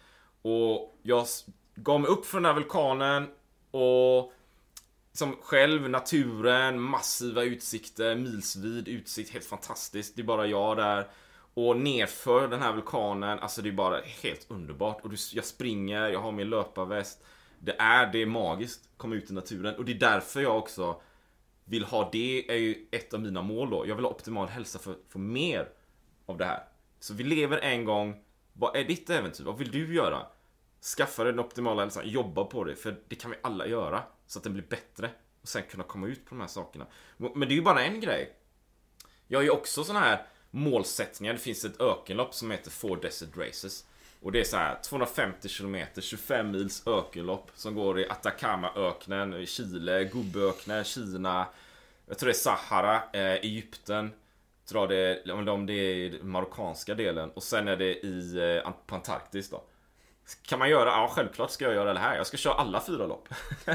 Och 0.43 0.99
jag 1.03 1.27
gav 1.75 2.01
mig 2.01 2.11
upp 2.11 2.27
från 2.27 2.43
den 2.43 2.55
här 2.55 2.61
vulkanen 2.61 3.29
och 3.71 4.33
som 5.13 5.37
själv, 5.43 5.91
naturen, 5.91 6.81
massiva 6.81 7.43
utsikter, 7.43 8.17
milsvid 8.17 8.89
utsikt, 8.89 9.31
helt 9.31 9.45
fantastiskt. 9.45 10.17
Det 10.17 10.23
är 10.23 10.25
bara 10.25 10.47
jag 10.47 10.77
där. 10.77 11.09
Och 11.59 11.77
nerför 11.77 12.49
den 12.49 12.63
här 12.63 12.73
vulkanen, 12.73 13.39
alltså 13.39 13.63
det 13.63 13.69
är 13.69 13.73
bara 13.73 14.01
helt 14.01 14.47
underbart. 14.51 15.05
Och 15.05 15.13
jag 15.33 15.45
springer, 15.45 16.09
jag 16.09 16.21
har 16.21 16.33
min 16.33 16.51
löparväst. 16.51 17.25
Det 17.59 17.77
är, 17.79 18.13
det 18.13 18.23
är 18.23 18.27
magiskt, 18.27 18.89
komma 18.97 19.15
ut 19.15 19.31
i 19.31 19.35
naturen. 19.35 19.75
Och 19.75 19.85
det 19.85 19.93
är 19.93 19.99
därför 19.99 20.41
jag 20.41 20.59
också 20.59 21.01
vill 21.65 21.85
ha 21.85 22.09
det, 22.13 22.51
är 22.51 22.57
ju 22.57 22.87
ett 22.91 23.15
av 23.15 23.21
mina 23.21 23.43
mål 23.43 23.71
då. 23.71 23.87
Jag 23.87 23.95
vill 23.95 24.05
ha 24.05 24.13
optimal 24.13 24.49
hälsa 24.49 24.79
för 24.79 24.91
att 24.91 24.99
få 25.09 25.19
mer 25.19 25.69
av 26.27 26.39
det 26.39 26.45
här. 26.45 26.65
Så 27.01 27.15
vi 27.15 27.25
lever 27.25 27.59
en 27.59 27.85
gång. 27.85 28.25
Vad 28.53 28.77
är 28.77 28.85
ditt 28.85 29.11
äventyr? 29.11 29.45
Vad 29.45 29.59
vill 29.59 29.71
du 29.71 29.95
göra? 29.95 30.27
Skaffa 30.97 31.25
dig 31.25 31.33
den 31.33 31.41
optimala 31.41 31.83
hälsan, 31.83 32.09
jobba 32.09 32.45
på 32.45 32.65
det. 32.65 32.77
För 32.77 32.97
det 33.09 33.15
kan 33.15 33.31
vi 33.31 33.37
alla 33.43 33.67
göra. 33.67 34.03
Så 34.27 34.39
att 34.39 34.45
den 34.45 34.53
blir 34.53 34.67
bättre. 34.69 35.11
Och 35.43 35.49
sen 35.49 35.63
kunna 35.71 35.85
komma 35.85 36.07
ut 36.07 36.25
på 36.25 36.35
de 36.35 36.41
här 36.41 36.49
sakerna. 36.49 36.87
Men 37.17 37.41
det 37.41 37.55
är 37.55 37.57
ju 37.57 37.63
bara 37.63 37.85
en 37.85 38.01
grej. 38.01 38.37
Jag 39.27 39.41
är 39.41 39.45
ju 39.45 39.51
också 39.51 39.85
sån 39.85 39.97
här 39.97 40.27
målsättningar. 40.57 41.33
Det 41.33 41.39
finns 41.39 41.65
ett 41.65 41.81
ökenlopp 41.81 42.35
som 42.35 42.51
heter 42.51 42.71
Four 42.71 42.97
Desert 42.97 43.37
Races. 43.37 43.85
Och 44.23 44.33
det 44.33 44.41
är 44.41 44.45
så 44.45 44.57
här 44.57 44.79
250 44.83 45.49
km, 45.49 45.77
25 46.01 46.51
mils 46.51 46.87
ökenlopp 46.87 47.51
som 47.55 47.75
går 47.75 48.01
i 48.01 48.09
Atacamaöknen, 48.09 49.35
i 49.35 49.47
Chile, 49.47 50.05
Gubbeöknen, 50.05 50.85
Kina. 50.85 51.47
Jag 52.07 52.19
tror 52.19 52.27
det 52.27 52.33
är 52.33 52.35
Sahara, 52.35 53.03
eh, 53.13 53.23
Egypten. 53.23 54.13
Jag 54.63 54.69
tror 54.69 54.89
det 54.89 54.97
är, 54.97 55.49
om 55.49 55.67
det 55.67 55.73
är 55.73 55.95
i 55.95 56.09
den 56.09 56.31
marockanska 56.31 56.95
delen. 56.95 57.31
Och 57.31 57.43
sen 57.43 57.69
är 57.69 57.77
det 57.77 57.95
i, 58.07 58.37
eh, 58.65 58.73
på 58.87 58.95
Antarktis 58.95 59.51
då. 59.51 59.63
Kan 60.43 60.59
man 60.59 60.71
göra? 60.71 60.91
Ja, 60.91 61.11
självklart 61.15 61.51
ska 61.51 61.65
jag 61.65 61.75
göra 61.75 61.93
det 61.93 62.01
här. 62.01 62.17
Jag 62.17 62.27
ska 62.27 62.37
köra 62.37 62.55
alla 62.55 62.81
fyra 62.81 63.07
lopp. 63.07 63.29
det 63.65 63.71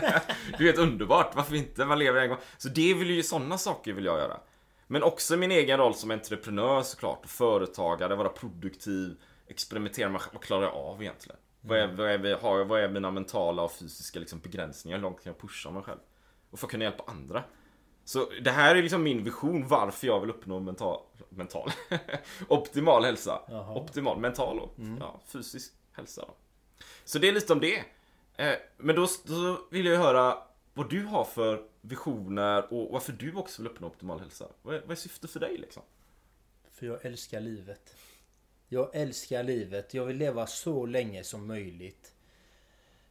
är 0.58 0.64
helt 0.64 0.78
underbart. 0.78 1.36
Varför 1.36 1.56
inte? 1.56 1.86
Man 1.86 2.00
lever 2.00 2.22
en 2.22 2.30
gång. 2.30 2.38
Så 2.58 2.70
det 2.70 2.94
vill 2.94 3.10
ju, 3.10 3.24
sådana 3.24 3.58
saker 3.58 3.94
vill 3.94 4.06
jag 4.06 4.20
göra. 4.20 4.38
Men 4.92 5.04
också 5.04 5.38
min 5.38 5.52
egen 5.52 5.78
roll 5.78 5.96
som 5.96 6.12
entreprenör 6.12 6.82
såklart. 6.82 7.26
Företagare, 7.26 8.16
vara 8.16 8.30
produktiv. 8.30 9.16
Experimentera 9.48 10.10
med 10.10 10.22
vad 10.34 10.42
klarar 10.42 10.64
jag 10.64 10.74
av 10.74 11.02
egentligen? 11.02 11.38
Mm. 11.64 11.70
Vad, 11.98 12.10
är, 12.10 12.18
vad, 12.18 12.32
är, 12.32 12.36
har, 12.36 12.66
vad 12.66 12.80
är 12.80 12.90
mina 12.90 13.12
mentala 13.12 13.62
och 13.64 13.72
fysiska 13.72 14.20
liksom, 14.20 14.40
begränsningar? 14.40 14.98
Hur 14.98 15.04
långt 15.04 15.24
kan 15.24 15.34
jag 15.34 15.42
pusha 15.42 15.72
mig 15.72 15.84
själv? 15.84 16.00
Och 16.50 16.60
för 16.60 16.68
att 16.68 16.72
kunna 16.72 16.84
hjälpa 16.84 17.04
andra. 17.08 17.44
Så 18.06 18.30
det 18.42 18.52
här 18.52 18.76
är 18.76 18.82
liksom 18.82 19.04
min 19.04 19.24
vision 19.24 19.68
varför 19.68 20.08
jag 20.08 20.20
vill 20.20 20.30
uppnå 20.30 20.60
mental, 20.60 21.00
mental 21.30 21.72
optimal 22.48 23.06
hälsa. 23.06 23.42
Jaha. 23.48 23.76
Optimal, 23.76 24.20
mental 24.20 24.60
och 24.60 24.80
mm. 24.80 24.98
ja, 25.00 25.22
fysisk 25.26 25.74
hälsa. 25.92 26.22
Då. 26.28 26.34
Så 27.06 27.20
det 27.20 27.28
är 27.28 27.34
lite 27.34 27.54
om 27.54 27.60
det. 27.60 27.84
Eh, 28.38 28.56
men 28.78 28.96
då, 28.96 29.08
då 29.24 29.60
vill 29.70 29.86
jag 29.86 29.98
höra 29.98 30.38
vad 30.74 30.90
du 30.90 31.04
har 31.04 31.24
för 31.26 31.64
visioner 31.82 32.74
och 32.74 32.92
varför 32.92 33.14
du 33.14 33.34
också 33.34 33.62
vill 33.62 33.72
uppnå 33.72 33.88
optimal 33.88 34.20
hälsa. 34.20 34.48
Vad 34.62 34.76
är, 34.76 34.82
vad 34.82 34.92
är 34.92 34.96
syftet 34.96 35.32
för 35.32 35.40
dig 35.40 35.58
liksom? 35.58 35.84
För 36.72 36.86
jag 36.86 37.06
älskar 37.06 37.42
livet. 37.42 37.96
Jag 38.68 38.96
älskar 38.96 39.44
livet. 39.44 39.94
Jag 39.94 40.06
vill 40.06 40.18
leva 40.18 40.48
så 40.48 40.86
länge 40.86 41.24
som 41.24 41.48
möjligt. 41.48 42.14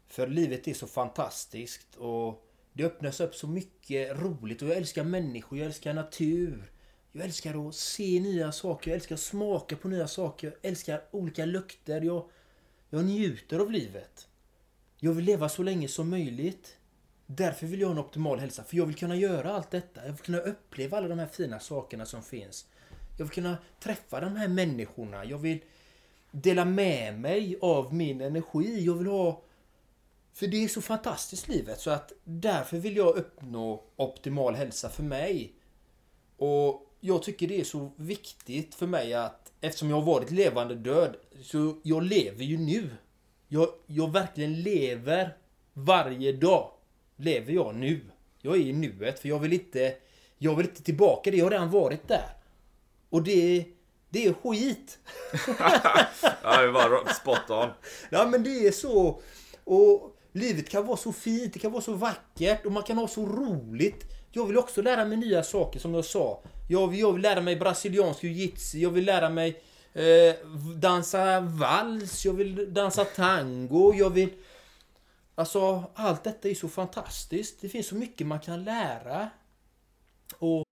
För 0.06 0.26
livet 0.26 0.68
är 0.68 0.74
så 0.74 0.86
fantastiskt 0.86 1.96
och 1.96 2.46
det 2.72 2.84
öppnas 2.84 3.20
upp 3.20 3.34
så 3.34 3.46
mycket 3.46 4.18
roligt 4.18 4.62
och 4.62 4.68
jag 4.68 4.76
älskar 4.76 5.04
människor, 5.04 5.58
jag 5.58 5.66
älskar 5.66 5.94
natur. 5.94 6.72
Jag 7.12 7.24
älskar 7.24 7.68
att 7.68 7.74
se 7.74 8.20
nya 8.20 8.52
saker, 8.52 8.90
jag 8.90 8.94
älskar 8.94 9.14
att 9.14 9.20
smaka 9.20 9.76
på 9.76 9.88
nya 9.88 10.08
saker, 10.08 10.46
jag 10.46 10.70
älskar 10.70 11.02
olika 11.10 11.44
lukter. 11.44 12.00
Jag, 12.00 12.30
jag 12.90 13.04
njuter 13.04 13.58
av 13.58 13.70
livet. 13.70 14.28
Jag 14.96 15.12
vill 15.12 15.24
leva 15.24 15.48
så 15.48 15.62
länge 15.62 15.88
som 15.88 16.10
möjligt. 16.10 16.76
Därför 17.36 17.66
vill 17.66 17.80
jag 17.80 17.88
ha 17.88 17.92
en 17.92 18.00
optimal 18.00 18.38
hälsa. 18.38 18.64
För 18.64 18.76
jag 18.76 18.86
vill 18.86 18.96
kunna 18.96 19.16
göra 19.16 19.52
allt 19.52 19.70
detta. 19.70 20.00
Jag 20.00 20.12
vill 20.12 20.20
kunna 20.20 20.38
uppleva 20.38 20.96
alla 20.96 21.08
de 21.08 21.18
här 21.18 21.26
fina 21.26 21.60
sakerna 21.60 22.06
som 22.06 22.22
finns. 22.22 22.66
Jag 23.18 23.24
vill 23.24 23.34
kunna 23.34 23.58
träffa 23.80 24.20
de 24.20 24.36
här 24.36 24.48
människorna. 24.48 25.24
Jag 25.24 25.38
vill 25.38 25.58
dela 26.30 26.64
med 26.64 27.18
mig 27.18 27.58
av 27.60 27.94
min 27.94 28.20
energi. 28.20 28.84
Jag 28.84 28.94
vill 28.94 29.06
ha... 29.06 29.42
För 30.32 30.46
det 30.46 30.64
är 30.64 30.68
så 30.68 30.82
fantastiskt 30.82 31.48
livet 31.48 31.80
så 31.80 31.90
att 31.90 32.12
därför 32.24 32.78
vill 32.78 32.96
jag 32.96 33.16
uppnå 33.16 33.84
optimal 33.96 34.54
hälsa 34.54 34.88
för 34.88 35.02
mig. 35.02 35.52
Och 36.36 36.86
jag 37.00 37.22
tycker 37.22 37.48
det 37.48 37.60
är 37.60 37.64
så 37.64 37.92
viktigt 37.96 38.74
för 38.74 38.86
mig 38.86 39.14
att 39.14 39.52
eftersom 39.60 39.90
jag 39.90 39.96
har 39.96 40.14
varit 40.14 40.30
levande 40.30 40.74
död 40.74 41.16
så 41.42 41.76
jag 41.82 42.02
lever 42.02 42.44
ju 42.44 42.58
nu. 42.58 42.90
Jag, 43.48 43.68
jag 43.86 44.12
verkligen 44.12 44.62
lever 44.62 45.36
varje 45.72 46.32
dag 46.32 46.70
lever 47.20 47.52
jag 47.52 47.74
nu. 47.74 48.00
Jag 48.42 48.56
är 48.56 48.60
i 48.60 48.72
nuet 48.72 49.18
för 49.18 49.28
jag 49.28 49.38
vill 49.38 49.52
inte... 49.52 49.94
Jag 50.38 50.54
vill 50.54 50.66
inte 50.66 50.82
tillbaka 50.82 51.30
det. 51.30 51.36
Jag 51.36 51.44
har 51.44 51.50
redan 51.50 51.70
varit 51.70 52.08
där. 52.08 52.30
Och 53.10 53.22
det... 53.22 53.64
Det 54.12 54.26
är 54.26 54.32
skit. 54.32 54.98
ja, 56.42 56.62
det 56.62 56.70
var 56.70 57.12
spot 57.12 57.50
on. 57.50 57.68
Ja, 58.10 58.26
men 58.26 58.42
det 58.42 58.66
är 58.66 58.72
så. 58.72 59.20
Och 59.64 60.16
livet 60.32 60.68
kan 60.68 60.86
vara 60.86 60.96
så 60.96 61.12
fint, 61.12 61.52
det 61.52 61.58
kan 61.58 61.72
vara 61.72 61.82
så 61.82 61.92
vackert 61.92 62.66
och 62.66 62.72
man 62.72 62.82
kan 62.82 62.98
ha 62.98 63.08
så 63.08 63.26
roligt. 63.26 64.04
Jag 64.32 64.46
vill 64.46 64.58
också 64.58 64.82
lära 64.82 65.04
mig 65.04 65.18
nya 65.18 65.42
saker 65.42 65.80
som 65.80 65.94
jag 65.94 66.04
sa. 66.04 66.42
Jag 66.68 66.88
vill, 66.88 67.00
jag 67.00 67.12
vill 67.12 67.22
lära 67.22 67.40
mig 67.40 67.56
brasiliansk 67.56 68.22
jiu-jitsu, 68.22 68.78
jag 68.78 68.90
vill 68.90 69.04
lära 69.04 69.30
mig 69.30 69.62
eh, 69.92 70.34
dansa 70.76 71.40
vals, 71.40 72.24
jag 72.24 72.32
vill 72.32 72.74
dansa 72.74 73.04
tango, 73.04 73.94
jag 73.94 74.10
vill 74.10 74.28
Alltså, 75.40 75.84
allt 75.94 76.24
detta 76.24 76.48
är 76.48 76.54
så 76.54 76.68
fantastiskt. 76.68 77.60
Det 77.60 77.68
finns 77.68 77.86
så 77.86 77.94
mycket 77.94 78.26
man 78.26 78.40
kan 78.40 78.64
lära. 78.64 79.28
Och... 80.38 80.64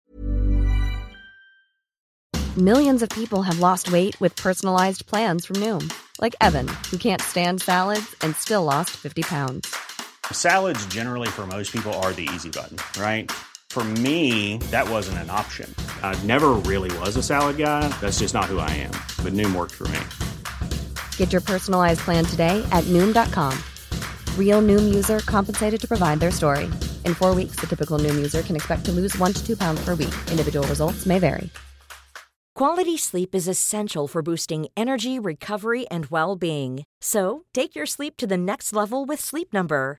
Millions 2.57 3.03
of 3.03 3.09
people 3.09 3.43
have 3.43 3.59
lost 3.61 3.89
weight 3.89 4.21
with 4.21 4.43
personalized 4.43 5.07
plans 5.07 5.47
from 5.47 5.57
Noom. 5.57 5.91
Like 6.23 6.37
Evan, 6.41 6.69
who 6.91 6.99
can't 6.99 7.23
stand 7.23 7.63
salads 7.63 8.17
and 8.21 8.37
still 8.37 8.65
lost 8.65 8.91
50 8.91 9.23
pounds. 9.23 9.75
Salads 10.33 10.87
generally 10.95 11.29
for 11.29 11.47
most 11.47 11.73
people 11.73 11.93
are 12.03 12.13
the 12.13 12.29
easy 12.35 12.51
button, 12.51 12.77
right? 13.03 13.33
For 13.71 13.85
me, 13.85 14.59
that 14.71 14.91
wasn't 14.91 15.19
an 15.19 15.31
option. 15.31 15.75
I 16.03 16.27
never 16.27 16.51
really 16.67 16.91
was 16.99 17.17
a 17.17 17.23
salad 17.23 17.57
guy. 17.57 17.89
That's 18.01 18.19
just 18.19 18.35
not 18.35 18.45
who 18.45 18.59
I 18.59 18.71
am. 18.71 18.93
But 19.25 19.33
Noom 19.33 19.55
worked 19.55 19.75
for 19.75 19.89
me. 19.89 20.01
Get 21.17 21.33
your 21.33 21.43
personalized 21.43 22.01
plan 22.01 22.25
today 22.25 22.63
at 22.71 22.85
Noom.com. 22.85 23.55
Real 24.39 24.61
Noom 24.61 24.93
user 24.93 25.21
compensated 25.21 25.81
to 25.81 25.87
provide 25.87 26.19
their 26.19 26.33
story. 26.33 26.65
In 27.05 27.15
four 27.15 27.37
weeks, 27.37 27.57
the 27.61 27.69
typical 27.69 28.01
Noom 28.01 28.17
user 28.17 28.43
can 28.43 28.57
expect 28.57 28.85
to 28.87 28.93
lose 28.93 29.17
one 29.19 29.33
to 29.33 29.47
two 29.47 29.57
pounds 29.57 29.81
per 29.85 29.95
week. 29.95 30.15
Individual 30.33 30.67
results 30.67 31.07
may 31.07 31.21
vary. 31.21 31.51
Quality 32.59 32.97
sleep 32.97 33.37
is 33.37 33.47
essential 33.47 34.09
for 34.09 34.21
boosting 34.21 34.67
energy, 34.77 35.21
recovery, 35.21 35.87
and 35.93 36.07
well 36.07 36.35
being. 36.35 36.83
So 37.01 37.45
take 37.55 37.77
your 37.77 37.87
sleep 37.87 38.17
to 38.17 38.27
the 38.27 38.37
next 38.37 38.73
level 38.73 39.05
with 39.05 39.21
Sleep 39.21 39.53
Number. 39.53 39.99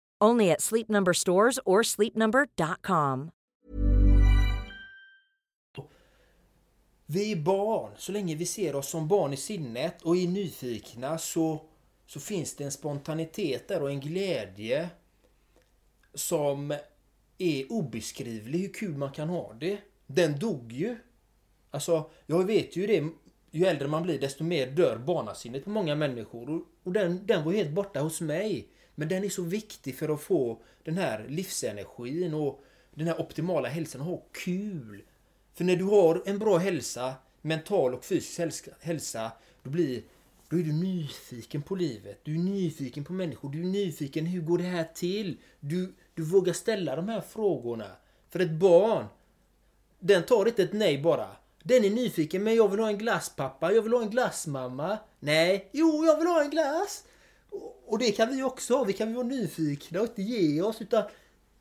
Only 0.23 0.51
at 0.51 0.61
Sleep 0.61 0.89
Number 0.89 1.13
stores 1.13 1.59
or 1.65 1.83
sleepnumber.com. 1.83 3.31
Vi 7.05 7.31
är 7.31 7.35
barn. 7.35 7.91
Så 7.97 8.11
länge 8.11 8.35
vi 8.35 8.45
ser 8.45 8.75
oss 8.75 8.89
som 8.89 9.07
barn 9.07 9.33
i 9.33 9.37
sinnet 9.37 10.01
och 10.01 10.17
är 10.17 10.27
nyfikna 10.27 11.17
så, 11.17 11.61
så 12.05 12.19
finns 12.19 12.55
det 12.55 12.63
en 12.63 12.71
spontanitet 12.71 13.67
där 13.67 13.81
och 13.81 13.89
en 13.89 13.99
glädje 13.99 14.89
som 16.13 16.73
är 17.37 17.71
obeskrivlig 17.71 18.59
hur 18.59 18.73
kul 18.73 18.97
man 18.97 19.11
kan 19.11 19.29
ha 19.29 19.53
det. 19.53 19.77
Den 20.07 20.39
dog 20.39 20.71
ju. 20.71 20.97
Alltså, 21.71 22.09
jag 22.25 22.43
vet 22.43 22.75
ju 22.75 22.87
det. 22.87 23.09
Ju 23.51 23.65
äldre 23.65 23.87
man 23.87 24.03
blir 24.03 24.19
desto 24.19 24.43
mer 24.43 24.67
dör 24.67 24.97
barnasinnet 24.97 25.63
på 25.63 25.69
många 25.69 25.95
människor. 25.95 26.49
Och, 26.49 26.61
och 26.83 26.91
den, 26.91 27.25
den 27.25 27.43
var 27.43 27.51
helt 27.51 27.71
borta 27.71 27.99
hos 27.99 28.21
mig. 28.21 28.67
Men 28.95 29.07
den 29.07 29.23
är 29.23 29.29
så 29.29 29.41
viktig 29.41 29.95
för 29.95 30.09
att 30.09 30.21
få 30.21 30.61
den 30.83 30.97
här 30.97 31.25
livsenergin 31.27 32.33
och 32.33 32.63
den 32.93 33.07
här 33.07 33.21
optimala 33.21 33.69
hälsan 33.69 34.01
och 34.01 34.07
ha 34.07 34.23
kul. 34.31 35.03
För 35.53 35.63
när 35.63 35.75
du 35.75 35.83
har 35.83 36.23
en 36.25 36.39
bra 36.39 36.57
hälsa, 36.57 37.13
mental 37.41 37.93
och 37.93 38.05
fysisk 38.05 38.67
hälsa, 38.79 39.31
då 39.63 39.69
blir 39.69 40.01
då 40.51 40.57
är 40.57 40.63
du 40.63 40.73
nyfiken 40.73 41.61
på 41.61 41.75
livet, 41.75 42.19
du 42.23 42.35
är 42.35 42.39
nyfiken 42.39 43.03
på 43.03 43.13
människor, 43.13 43.49
du 43.49 43.59
är 43.59 43.65
nyfiken 43.65 44.25
hur 44.25 44.41
går 44.41 44.57
det 44.57 44.63
här 44.63 44.87
till? 44.95 45.37
Du, 45.59 45.93
du 46.13 46.23
vågar 46.23 46.53
ställa 46.53 46.95
de 46.95 47.09
här 47.09 47.21
frågorna. 47.21 47.87
För 48.29 48.39
ett 48.39 48.51
barn, 48.51 49.05
den 49.99 50.23
tar 50.23 50.45
inte 50.45 50.63
ett 50.63 50.73
nej 50.73 51.01
bara. 51.01 51.27
Den 51.63 51.85
är 51.85 51.89
nyfiken, 51.89 52.43
men 52.43 52.55
jag 52.55 52.67
vill 52.67 52.79
ha 52.79 52.87
en 52.87 52.97
glasspappa, 52.97 53.73
jag 53.73 53.81
vill 53.81 53.93
ha 53.93 54.01
en 54.01 54.09
glassmamma. 54.09 54.97
Nej, 55.19 55.69
jo, 55.71 56.05
jag 56.05 56.17
vill 56.17 56.27
ha 56.27 56.43
en 56.43 56.49
glass. 56.49 57.03
Och- 57.85 57.99
det 57.99 58.11
kan 58.11 58.35
vi 58.35 58.43
också 58.43 58.75
ha. 58.75 58.83
Vi 58.83 58.93
kan 58.93 59.13
vara 59.13 59.25
nyfikna 59.25 59.99
och 60.01 60.07
inte 60.07 60.21
ge 60.21 60.61
oss 60.61 60.81
utan 60.81 61.03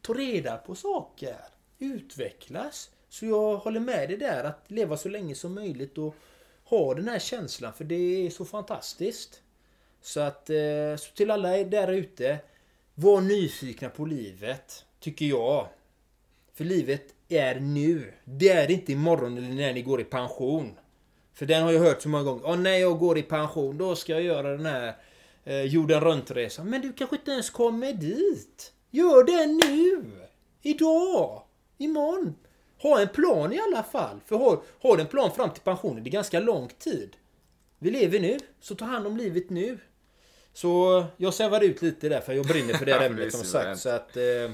ta 0.02 0.12
reda 0.12 0.56
på 0.56 0.74
saker. 0.74 1.36
Utvecklas. 1.78 2.90
Så 3.08 3.26
jag 3.26 3.56
håller 3.56 3.80
med 3.80 4.08
dig 4.08 4.16
där 4.16 4.44
att 4.44 4.70
leva 4.70 4.96
så 4.96 5.08
länge 5.08 5.34
som 5.34 5.54
möjligt 5.54 5.98
och 5.98 6.14
ha 6.64 6.94
den 6.94 7.08
här 7.08 7.18
känslan 7.18 7.72
för 7.72 7.84
det 7.84 8.26
är 8.26 8.30
så 8.30 8.44
fantastiskt. 8.44 9.42
Så 10.02 10.20
att 10.20 10.50
eh, 10.50 10.96
så 10.98 11.12
till 11.14 11.30
alla 11.30 11.58
er 11.58 11.64
där 11.64 11.92
ute. 11.92 12.38
Var 12.94 13.20
nyfikna 13.20 13.88
på 13.88 14.04
livet. 14.04 14.84
Tycker 15.00 15.26
jag. 15.26 15.68
För 16.54 16.64
livet 16.64 17.02
är 17.28 17.60
nu. 17.60 18.12
Det 18.24 18.48
är 18.48 18.70
inte 18.70 18.92
imorgon 18.92 19.38
eller 19.38 19.48
när 19.54 19.72
ni 19.72 19.82
går 19.82 20.00
i 20.00 20.04
pension. 20.04 20.78
För 21.34 21.46
den 21.46 21.62
har 21.62 21.72
jag 21.72 21.80
hört 21.80 22.02
så 22.02 22.08
många 22.08 22.24
gånger. 22.24 22.42
Åh, 22.46 22.56
när 22.58 22.76
jag 22.78 22.98
går 22.98 23.18
i 23.18 23.22
pension 23.22 23.78
då 23.78 23.96
ska 23.96 24.12
jag 24.12 24.22
göra 24.22 24.56
den 24.56 24.66
här 24.66 24.94
eh, 25.50 25.62
jorden 25.62 26.00
runt-resan. 26.00 26.70
Men 26.70 26.80
du 26.80 26.92
kanske 26.92 27.16
inte 27.16 27.30
ens 27.30 27.50
kommer 27.50 27.92
dit. 27.92 28.72
Gör 28.90 29.24
det 29.24 29.46
nu! 29.46 30.04
Idag! 30.62 31.42
Imorgon! 31.78 32.34
Ha 32.82 33.00
en 33.00 33.08
plan 33.08 33.52
i 33.52 33.60
alla 33.60 33.82
fall. 33.82 34.20
För 34.26 34.36
har, 34.36 34.60
har 34.82 34.96
du 34.96 35.02
en 35.02 35.08
plan 35.08 35.32
fram 35.32 35.50
till 35.50 35.62
pensionen, 35.62 36.04
det 36.04 36.10
är 36.10 36.12
ganska 36.12 36.40
lång 36.40 36.68
tid. 36.78 37.16
Vi 37.78 37.90
lever 37.90 38.20
nu, 38.20 38.38
så 38.60 38.74
ta 38.74 38.84
hand 38.84 39.06
om 39.06 39.16
livet 39.16 39.50
nu. 39.50 39.78
Så 40.52 41.04
jag 41.16 41.34
svävar 41.34 41.64
ut 41.64 41.82
lite 41.82 42.08
där 42.08 42.20
för 42.20 42.32
jag 42.32 42.46
brinner 42.46 42.74
för 42.74 42.86
det 42.86 42.92
här 42.98 43.06
ämnet 43.06 43.32
som 43.32 43.44
sagt. 43.44 43.80
Så 43.80 43.88
att, 43.88 44.16
eh, 44.16 44.50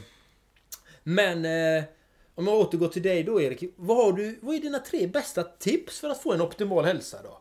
men 1.02 1.44
eh, 1.44 1.84
om 2.34 2.46
jag 2.46 2.56
återgår 2.56 2.88
till 2.88 3.02
dig 3.02 3.22
då 3.22 3.40
Erik. 3.40 3.74
Vad, 3.76 3.96
har 3.96 4.12
du, 4.12 4.38
vad 4.42 4.54
är 4.54 4.60
dina 4.60 4.78
tre 4.78 5.06
bästa 5.06 5.42
tips 5.42 6.00
för 6.00 6.08
att 6.08 6.22
få 6.22 6.32
en 6.32 6.40
optimal 6.40 6.84
hälsa 6.84 7.22
då? 7.22 7.38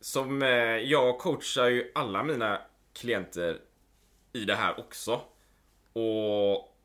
Som 0.00 0.42
eh, 0.42 0.48
jag 0.76 1.18
coachar 1.18 1.68
ju 1.68 1.92
alla 1.94 2.22
mina 2.22 2.60
klienter 2.92 3.60
i 4.32 4.44
det 4.44 4.54
här 4.54 4.80
också. 4.80 5.20
Och 5.92 6.76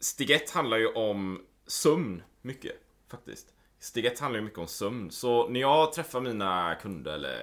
Steg 0.00 0.30
1 0.30 0.50
handlar 0.50 0.76
ju 0.76 0.86
om 0.86 1.46
sömn 1.66 2.22
mycket 2.42 2.72
faktiskt. 3.08 3.54
Steg 3.78 4.04
1 4.04 4.20
handlar 4.20 4.40
ju 4.40 4.44
mycket 4.44 4.58
om 4.58 4.66
sömn. 4.66 5.10
Så 5.10 5.48
när 5.48 5.60
jag 5.60 5.92
träffar 5.92 6.20
mina 6.20 6.74
kunder 6.74 7.12
eller 7.12 7.38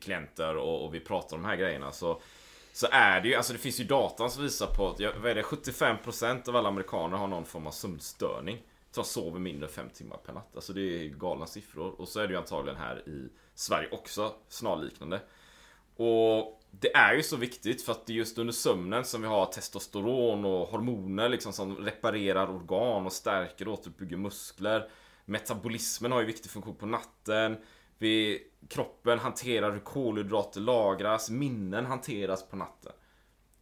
klienter 0.00 0.56
och, 0.56 0.84
och 0.84 0.94
vi 0.94 1.00
pratar 1.00 1.36
om 1.36 1.42
de 1.42 1.48
här 1.48 1.56
grejerna 1.56 1.92
så 1.92 2.20
så 2.72 2.86
är 2.90 3.20
det 3.20 3.28
ju, 3.28 3.34
alltså 3.34 3.52
det 3.52 3.58
finns 3.58 3.80
ju 3.80 3.84
datan 3.84 4.30
som 4.30 4.42
visar 4.42 4.66
på 4.66 4.88
att, 4.88 5.00
vad 5.00 5.30
är 5.30 5.34
det, 5.34 5.42
75% 5.42 6.48
av 6.48 6.56
alla 6.56 6.68
amerikaner 6.68 7.16
har 7.16 7.26
någon 7.26 7.44
form 7.44 7.66
av 7.66 7.70
sömnstörning. 7.70 8.62
Som 8.92 9.04
sover 9.04 9.40
mindre 9.40 9.66
än 9.66 9.72
5 9.72 9.88
timmar 9.90 10.16
per 10.16 10.32
natt. 10.32 10.50
Alltså 10.54 10.72
det 10.72 10.80
är 10.80 11.08
galna 11.08 11.46
siffror. 11.46 12.00
Och 12.00 12.08
så 12.08 12.20
är 12.20 12.26
det 12.26 12.32
ju 12.32 12.38
antagligen 12.38 12.78
här 12.78 13.08
i 13.08 13.28
Sverige 13.54 13.88
också 13.90 14.34
snarliknande. 14.48 15.20
Och 15.96 16.62
det 16.70 16.94
är 16.94 17.14
ju 17.14 17.22
så 17.22 17.36
viktigt 17.36 17.82
för 17.82 17.92
att 17.92 18.06
det 18.06 18.12
är 18.12 18.14
just 18.14 18.38
under 18.38 18.52
sömnen 18.52 19.04
som 19.04 19.22
vi 19.22 19.28
har 19.28 19.46
testosteron 19.46 20.44
och 20.44 20.68
hormoner 20.68 21.28
liksom 21.28 21.52
som 21.52 21.76
reparerar 21.76 22.50
organ 22.50 23.06
och 23.06 23.12
stärker 23.12 23.68
och 23.68 23.74
återuppbygger 23.74 24.16
muskler. 24.16 24.90
Metabolismen 25.24 26.12
har 26.12 26.20
ju 26.20 26.26
viktig 26.26 26.50
funktion 26.50 26.74
på 26.74 26.86
natten. 26.86 27.56
Vi, 27.98 28.42
kroppen 28.68 29.18
hanterar 29.18 29.72
hur 29.72 29.80
kolhydrater 29.80 30.60
lagras, 30.60 31.30
minnen 31.30 31.86
hanteras 31.86 32.48
på 32.48 32.56
natten. 32.56 32.92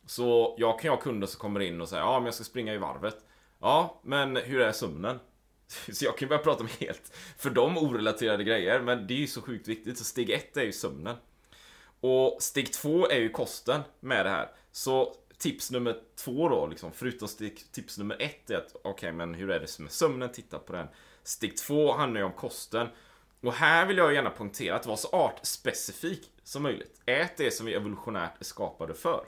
Så 0.06 0.54
jag 0.58 0.80
kan 0.80 0.90
ha 0.90 0.96
kunder 0.96 1.26
som 1.26 1.40
kommer 1.40 1.60
in 1.60 1.80
och 1.80 1.88
säger 1.88 2.02
ja 2.02 2.18
men 2.18 2.24
jag 2.24 2.34
ska 2.34 2.44
springa 2.44 2.74
i 2.74 2.78
varvet. 2.78 3.24
Ja, 3.60 4.00
men 4.04 4.36
hur 4.36 4.60
är 4.60 4.72
sömnen? 4.72 5.18
Så 5.92 6.04
jag 6.04 6.18
kan 6.18 6.26
ju 6.26 6.28
börja 6.28 6.42
prata 6.42 6.62
om 6.62 6.68
helt 6.80 7.16
för 7.38 7.50
dem 7.50 7.78
orelaterade 7.78 8.44
grejer, 8.44 8.80
men 8.80 9.06
det 9.06 9.14
är 9.14 9.18
ju 9.18 9.26
så 9.26 9.42
sjukt 9.42 9.68
viktigt. 9.68 9.98
Så 9.98 10.04
steg 10.04 10.30
ett 10.30 10.56
är 10.56 10.62
ju 10.62 10.72
sömnen. 10.72 11.16
Och 12.00 12.36
steg 12.40 12.72
två 12.72 13.08
är 13.08 13.18
ju 13.18 13.28
kosten 13.28 13.80
med 14.00 14.26
det 14.26 14.30
här. 14.30 14.50
Så 14.72 15.14
tips 15.38 15.70
nummer 15.70 15.96
två 16.16 16.48
då, 16.48 16.66
liksom, 16.66 16.92
förutom 16.92 17.28
steg, 17.28 17.72
tips 17.72 17.98
nummer 17.98 18.16
ett 18.22 18.50
är 18.50 18.56
att 18.56 18.72
okej, 18.74 18.90
okay, 18.90 19.12
men 19.12 19.34
hur 19.34 19.50
är 19.50 19.60
det 19.60 19.78
med 19.78 19.92
sömnen? 19.92 20.32
Titta 20.32 20.58
på 20.58 20.72
den. 20.72 20.86
Steg 21.22 21.56
två 21.56 21.92
handlar 21.92 22.20
ju 22.20 22.26
om 22.26 22.32
kosten. 22.32 22.88
Och 23.40 23.52
här 23.52 23.86
vill 23.86 23.96
jag 23.96 24.14
gärna 24.14 24.30
poängtera 24.30 24.76
att 24.76 24.86
vara 24.86 24.96
så 24.96 25.08
artspecifik 25.08 26.30
som 26.44 26.62
möjligt. 26.62 27.00
Ät 27.06 27.36
det 27.36 27.50
som 27.50 27.66
vi 27.66 27.74
evolutionärt 27.74 28.40
är 28.40 28.44
skapade 28.44 28.94
för. 28.94 29.24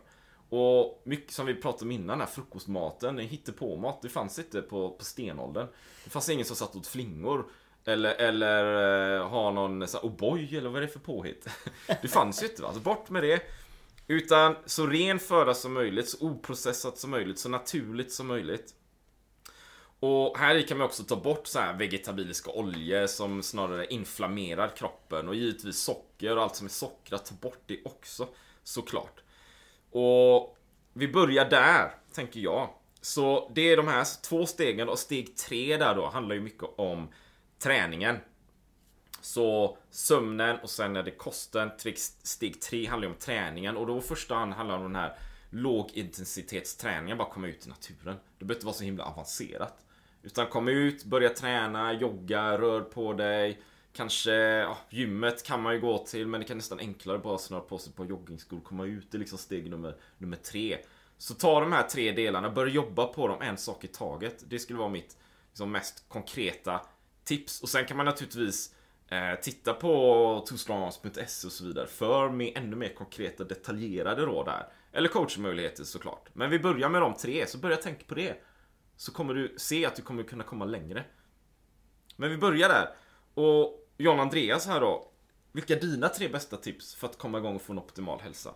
Och 0.54 1.02
mycket 1.04 1.32
som 1.32 1.46
vi 1.46 1.54
pratade 1.54 1.84
om 1.84 1.90
innan, 1.90 2.20
här 2.20 2.26
frukostmaten, 2.26 3.18
hittepåmat. 3.18 4.02
Det 4.02 4.08
fanns 4.08 4.38
inte 4.38 4.62
på, 4.62 4.90
på 4.90 5.04
stenåldern. 5.04 5.66
Det 6.04 6.10
fanns 6.10 6.28
ingen 6.28 6.46
som 6.46 6.56
satt 6.56 6.76
åt 6.76 6.86
flingor. 6.86 7.44
Eller, 7.84 8.14
eller 8.14 9.16
eh, 9.16 9.28
ha 9.28 9.50
någon 9.50 9.88
så 9.88 9.98
här, 9.98 10.08
O'boy 10.08 10.58
eller 10.58 10.68
vad 10.68 10.82
är 10.82 10.86
det 10.86 10.92
för 10.92 11.00
påhitt? 11.00 11.48
Det 12.02 12.08
fanns 12.08 12.42
ju 12.42 12.46
inte 12.46 12.62
va, 12.62 12.68
alltså 12.68 12.82
bort 12.82 13.10
med 13.10 13.22
det. 13.22 13.42
Utan 14.06 14.56
så 14.66 14.86
ren 14.86 15.18
föda 15.18 15.54
som 15.54 15.72
möjligt, 15.72 16.08
så 16.08 16.26
oprocessat 16.26 16.98
som 16.98 17.10
möjligt, 17.10 17.38
så 17.38 17.48
naturligt 17.48 18.12
som 18.12 18.26
möjligt. 18.26 18.74
Och 20.00 20.38
här 20.38 20.62
kan 20.62 20.78
man 20.78 20.86
också 20.86 21.02
ta 21.02 21.16
bort 21.16 21.46
så 21.46 21.58
här 21.58 21.78
vegetabiliska 21.78 22.50
oljor 22.50 23.06
som 23.06 23.42
snarare 23.42 23.86
inflammerar 23.86 24.76
kroppen 24.76 25.28
och 25.28 25.34
givetvis 25.34 25.78
socker 25.78 26.36
och 26.36 26.42
allt 26.42 26.56
som 26.56 26.66
är 26.66 26.70
sockrat, 26.70 27.26
ta 27.26 27.34
bort 27.34 27.62
det 27.66 27.80
också. 27.84 28.28
Såklart. 28.62 29.21
Och 29.92 30.56
vi 30.92 31.08
börjar 31.08 31.50
där, 31.50 31.94
tänker 32.12 32.40
jag. 32.40 32.70
Så 33.00 33.50
det 33.54 33.72
är 33.72 33.76
de 33.76 33.88
här 33.88 34.22
två 34.22 34.46
stegen 34.46 34.88
och 34.88 34.98
steg 34.98 35.36
tre 35.36 35.76
där 35.76 35.94
då 35.94 36.06
handlar 36.06 36.34
ju 36.34 36.40
mycket 36.40 36.68
om 36.76 37.08
träningen. 37.58 38.16
Så 39.20 39.78
sömnen 39.90 40.56
och 40.62 40.70
sen 40.70 40.96
är 40.96 41.02
det 41.02 41.10
kosten. 41.10 41.70
Steg 42.22 42.60
tre 42.60 42.86
handlar 42.86 43.08
ju 43.08 43.14
om 43.14 43.18
träningen 43.18 43.76
och 43.76 43.86
då 43.86 43.98
i 43.98 44.00
första 44.00 44.34
hand 44.34 44.52
handlar 44.52 44.78
det 44.78 44.84
om 44.84 44.92
den 44.92 45.02
här 45.02 45.18
lågintensitetsträningen, 45.50 47.18
bara 47.18 47.30
komma 47.30 47.48
ut 47.48 47.66
i 47.66 47.68
naturen. 47.68 48.16
Det 48.38 48.44
behöver 48.44 48.54
inte 48.54 48.66
vara 48.66 48.76
så 48.76 48.84
himla 48.84 49.04
avancerat. 49.04 49.84
Utan 50.22 50.46
kom 50.46 50.68
ut, 50.68 51.04
börja 51.04 51.28
träna, 51.28 51.92
jogga, 51.92 52.58
rör 52.58 52.80
på 52.80 53.12
dig. 53.12 53.62
Kanske, 53.92 54.32
ja, 54.32 54.78
gymmet 54.90 55.42
kan 55.42 55.62
man 55.62 55.74
ju 55.74 55.80
gå 55.80 55.98
till 55.98 56.26
men 56.26 56.40
det 56.40 56.46
kan 56.46 56.56
nästan 56.56 56.78
enklare 56.78 57.18
bara 57.18 57.38
snöra 57.38 57.60
på 57.60 57.78
sig 57.78 57.92
på 57.92 58.04
joggingskor 58.04 58.56
och 58.56 58.64
komma 58.64 58.86
ut. 58.86 59.10
Det 59.10 59.16
är 59.16 59.18
liksom 59.18 59.38
steg 59.38 59.70
nummer, 59.70 59.96
nummer 60.18 60.36
tre. 60.36 60.78
Så 61.18 61.34
ta 61.34 61.60
de 61.60 61.72
här 61.72 61.82
tre 61.82 62.12
delarna, 62.12 62.50
börja 62.50 62.72
jobba 62.72 63.06
på 63.06 63.28
dem 63.28 63.42
en 63.42 63.56
sak 63.56 63.84
i 63.84 63.88
taget. 63.88 64.44
Det 64.50 64.58
skulle 64.58 64.78
vara 64.78 64.88
mitt 64.88 65.16
liksom, 65.48 65.72
mest 65.72 66.08
konkreta 66.08 66.80
tips. 67.24 67.62
Och 67.62 67.68
sen 67.68 67.84
kan 67.84 67.96
man 67.96 68.06
naturligtvis 68.06 68.74
eh, 69.08 69.40
titta 69.42 69.74
på 69.74 70.44
twostrongarms.se 70.48 71.46
och 71.46 71.52
så 71.52 71.64
vidare 71.64 71.86
för 71.86 72.28
med 72.30 72.52
ännu 72.56 72.76
mer 72.76 72.94
konkreta 72.94 73.44
detaljerade 73.44 74.22
råd 74.22 74.46
där. 74.46 74.68
Eller 74.92 75.08
coachmöjligheter 75.08 75.84
såklart. 75.84 76.28
Men 76.32 76.50
vi 76.50 76.58
börjar 76.58 76.88
med 76.88 77.02
de 77.02 77.14
tre, 77.14 77.46
så 77.46 77.58
börja 77.58 77.76
tänka 77.76 78.04
på 78.06 78.14
det. 78.14 78.36
Så 78.96 79.12
kommer 79.12 79.34
du 79.34 79.54
se 79.56 79.86
att 79.86 79.96
du 79.96 80.02
kommer 80.02 80.22
kunna 80.22 80.44
komma 80.44 80.64
längre. 80.64 81.04
Men 82.16 82.30
vi 82.30 82.36
börjar 82.36 82.68
där. 82.68 82.88
Och 83.34 83.81
John 84.02 84.20
Andreas 84.20 84.66
här 84.66 84.80
då. 84.80 85.08
Vilka 85.52 85.76
är 85.76 85.80
dina 85.80 86.08
tre 86.08 86.28
bästa 86.28 86.56
tips 86.56 86.94
för 86.94 87.06
att 87.06 87.18
komma 87.18 87.38
igång 87.38 87.56
och 87.56 87.62
få 87.62 87.72
en 87.72 87.78
optimal 87.78 88.20
hälsa? 88.20 88.54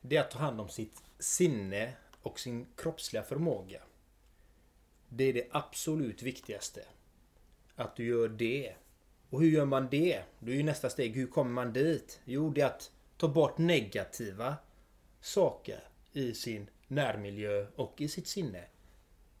Det 0.00 0.16
är 0.16 0.20
att 0.20 0.30
ta 0.30 0.38
hand 0.38 0.60
om 0.60 0.68
sitt 0.68 1.02
sinne 1.18 1.92
och 2.22 2.40
sin 2.40 2.66
kroppsliga 2.76 3.22
förmåga. 3.22 3.82
Det 5.08 5.24
är 5.24 5.32
det 5.32 5.48
absolut 5.50 6.22
viktigaste. 6.22 6.84
Att 7.76 7.96
du 7.96 8.06
gör 8.06 8.28
det. 8.28 8.74
Och 9.30 9.40
hur 9.40 9.50
gör 9.50 9.64
man 9.64 9.88
det? 9.90 10.22
Då 10.38 10.52
är 10.52 10.56
ju 10.56 10.62
nästa 10.62 10.90
steg, 10.90 11.14
hur 11.14 11.26
kommer 11.26 11.50
man 11.50 11.72
dit? 11.72 12.20
Jo, 12.24 12.50
det 12.50 12.60
är 12.60 12.66
att 12.66 12.90
ta 13.16 13.28
bort 13.28 13.58
negativa 13.58 14.56
saker 15.20 15.80
i 16.12 16.34
sin 16.34 16.70
närmiljö 16.88 17.66
och 17.76 18.00
i 18.00 18.08
sitt 18.08 18.26
sinne. 18.26 18.64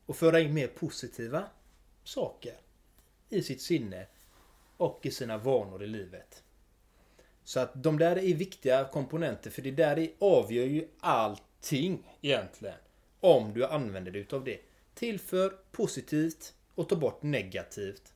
Och 0.06 0.16
föra 0.16 0.40
in 0.40 0.54
mer 0.54 0.68
positiva 0.68 1.44
saker 2.04 2.54
i 3.28 3.42
sitt 3.42 3.62
sinne 3.62 4.06
och 4.76 5.00
i 5.02 5.10
sina 5.10 5.38
vanor 5.38 5.82
i 5.82 5.86
livet. 5.86 6.42
Så 7.44 7.60
att 7.60 7.82
de 7.82 7.98
där 7.98 8.18
är 8.18 8.34
viktiga 8.34 8.84
komponenter 8.84 9.50
för 9.50 9.62
det 9.62 9.70
där 9.70 10.10
avgör 10.18 10.64
ju 10.64 10.88
allting 11.00 12.18
egentligen. 12.20 12.78
Om 13.20 13.52
du 13.54 13.66
använder 13.66 14.12
dig 14.12 14.20
utav 14.20 14.44
det. 14.44 14.60
Tillför 14.94 15.58
positivt 15.72 16.54
och 16.74 16.88
ta 16.88 16.96
bort 16.96 17.22
negativt. 17.22 18.12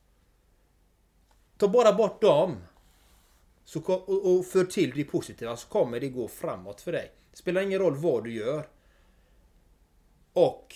Ta 1.57 1.67
bara 1.67 1.93
bort 1.93 2.21
dem. 2.21 2.57
Så, 3.65 3.79
och 4.05 4.45
för 4.45 4.65
till 4.65 4.91
det 4.95 5.03
positiva 5.03 5.57
så 5.57 5.67
kommer 5.67 5.99
det 5.99 6.09
gå 6.09 6.27
framåt 6.27 6.81
för 6.81 6.91
dig. 6.91 7.11
Det 7.31 7.37
spelar 7.37 7.61
ingen 7.61 7.79
roll 7.79 7.95
vad 7.95 8.23
du 8.23 8.33
gör. 8.33 8.67
Och 10.33 10.75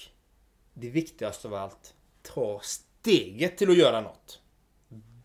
det 0.73 0.89
viktigaste 0.89 1.47
av 1.47 1.53
allt, 1.53 1.93
ta 2.21 2.61
steget 2.63 3.57
till 3.57 3.69
att 3.69 3.77
göra 3.77 4.01
något. 4.01 4.41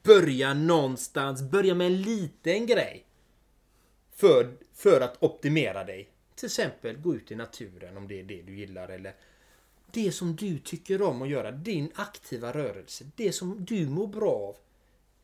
Börja 0.03 0.55
någonstans, 0.55 1.43
börja 1.43 1.75
med 1.75 1.87
en 1.87 2.03
liten 2.03 2.67
grej. 2.67 3.05
För, 4.15 4.53
för 4.75 5.01
att 5.01 5.23
optimera 5.23 5.85
dig. 5.85 6.11
Till 6.35 6.47
exempel 6.47 6.97
gå 6.97 7.15
ut 7.15 7.31
i 7.31 7.35
naturen 7.35 7.97
om 7.97 8.09
det 8.09 8.21
är 8.21 8.25
det 8.25 8.43
du 8.43 8.57
gillar 8.59 8.89
eller 8.89 9.15
det 9.93 10.13
som 10.13 10.37
du 10.37 10.59
tycker 10.59 11.03
om 11.03 11.23
att 11.23 11.29
göra, 11.29 11.51
din 11.51 11.91
aktiva 11.95 12.53
rörelse, 12.53 13.05
det 13.17 13.33
som 13.33 13.65
du 13.65 13.89
mår 13.89 14.07
bra 14.07 14.31
av. 14.31 14.57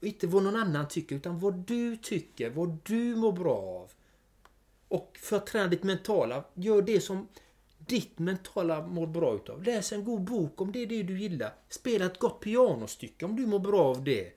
Och 0.00 0.06
inte 0.06 0.26
vad 0.26 0.42
någon 0.42 0.56
annan 0.56 0.88
tycker, 0.88 1.16
utan 1.16 1.40
vad 1.40 1.54
du 1.54 1.96
tycker, 1.96 2.50
vad 2.50 2.78
du 2.84 3.16
mår 3.16 3.32
bra 3.32 3.56
av. 3.56 3.90
Och 4.88 5.18
för 5.20 5.36
att 5.36 5.46
träna 5.46 5.68
ditt 5.68 5.82
mentala, 5.82 6.44
gör 6.54 6.82
det 6.82 7.00
som 7.00 7.28
ditt 7.78 8.18
mentala 8.18 8.86
mår 8.86 9.06
bra 9.06 9.34
utav. 9.34 9.62
Läs 9.62 9.92
en 9.92 10.04
god 10.04 10.20
bok 10.20 10.60
om 10.60 10.72
det 10.72 10.82
är 10.82 10.86
det 10.86 11.02
du 11.02 11.20
gillar. 11.20 11.54
Spela 11.68 12.06
ett 12.06 12.18
gott 12.18 12.40
pianostycke 12.40 13.24
om 13.24 13.36
du 13.36 13.46
mår 13.46 13.58
bra 13.58 13.84
av 13.84 14.04
det. 14.04 14.32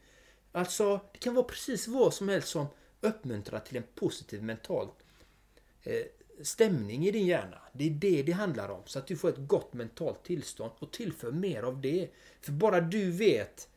Alltså, 0.51 0.99
det 1.11 1.19
kan 1.19 1.35
vara 1.35 1.45
precis 1.45 1.87
vad 1.87 2.13
som 2.13 2.29
helst 2.29 2.47
som 2.47 2.67
uppmuntrar 3.01 3.59
till 3.59 3.77
en 3.77 3.83
positiv 3.95 4.43
mental 4.43 4.87
eh, 5.83 6.05
stämning 6.41 7.07
i 7.07 7.11
din 7.11 7.25
hjärna. 7.25 7.61
Det 7.73 7.85
är 7.85 7.89
det 7.89 8.23
det 8.23 8.31
handlar 8.31 8.69
om. 8.69 8.81
Så 8.85 8.99
att 8.99 9.07
du 9.07 9.17
får 9.17 9.29
ett 9.29 9.47
gott 9.47 9.73
mentalt 9.73 10.23
tillstånd 10.23 10.71
och 10.79 10.91
tillför 10.91 11.31
mer 11.31 11.63
av 11.63 11.81
det. 11.81 12.09
För 12.41 12.51
bara 12.51 12.81
du 12.81 13.11
vet 13.11 13.69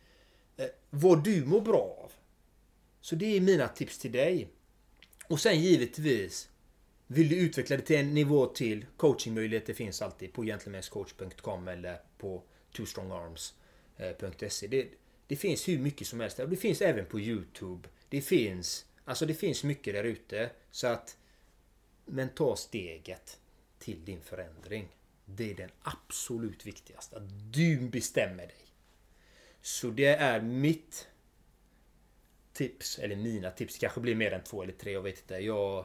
eh, 0.57 0.67
vad 0.91 1.25
du 1.25 1.45
mår 1.45 1.61
bra 1.61 1.99
av. 2.05 2.13
Så 3.01 3.15
det 3.15 3.37
är 3.37 3.41
mina 3.41 3.69
tips 3.69 3.99
till 3.99 4.13
dig. 4.13 4.49
Och 5.29 5.41
sen 5.41 5.61
givetvis 5.61 6.49
vill 7.07 7.29
du 7.29 7.37
utveckla 7.37 7.77
det 7.77 7.83
till 7.83 7.97
en 7.97 8.15
nivå 8.15 8.47
till, 8.47 8.87
coachingmöjligheter 8.97 9.75
finns 9.75 10.03
alltid 10.03 10.33
på 10.33 10.43
gentlemanscoach.com 10.43 11.69
eller 11.69 12.01
på 12.19 12.43
twostrongarms.se. 12.77 14.67
Eh, 14.67 14.71
det, 14.71 14.89
det 15.33 15.37
finns 15.37 15.69
hur 15.69 15.79
mycket 15.79 16.07
som 16.07 16.21
helst. 16.21 16.37
Det 16.37 16.57
finns 16.57 16.83
även 16.83 17.07
på 17.07 17.21
Youtube. 17.21 17.89
Det 18.09 18.21
finns, 18.21 18.87
alltså 19.05 19.27
det 19.27 19.35
finns 19.35 19.65
mycket 19.65 19.95
där 19.95 20.05
ute. 20.05 20.51
Så 20.71 20.87
att, 20.87 21.17
men 22.05 22.29
ta 22.29 22.57
steget 22.57 23.41
till 23.79 24.05
din 24.05 24.21
förändring. 24.21 24.89
Det 25.25 25.51
är 25.51 25.55
den 25.55 25.71
absolut 25.83 26.67
viktigaste. 26.67 27.17
Att 27.17 27.53
du 27.53 27.81
bestämmer 27.81 28.47
dig. 28.47 28.67
Så 29.63 29.91
det 29.91 30.07
är 30.07 30.41
mitt 30.41 31.09
tips, 32.53 32.99
eller 32.99 33.17
mina 33.17 33.51
tips. 33.51 33.79
kanske 33.79 34.01
blir 34.01 34.15
mer 34.15 34.33
än 34.33 34.45
två 34.45 34.63
eller 34.63 34.73
tre, 34.73 34.93
jag 34.93 35.03
vet 35.03 35.19
inte. 35.19 35.35
Jag 35.35 35.85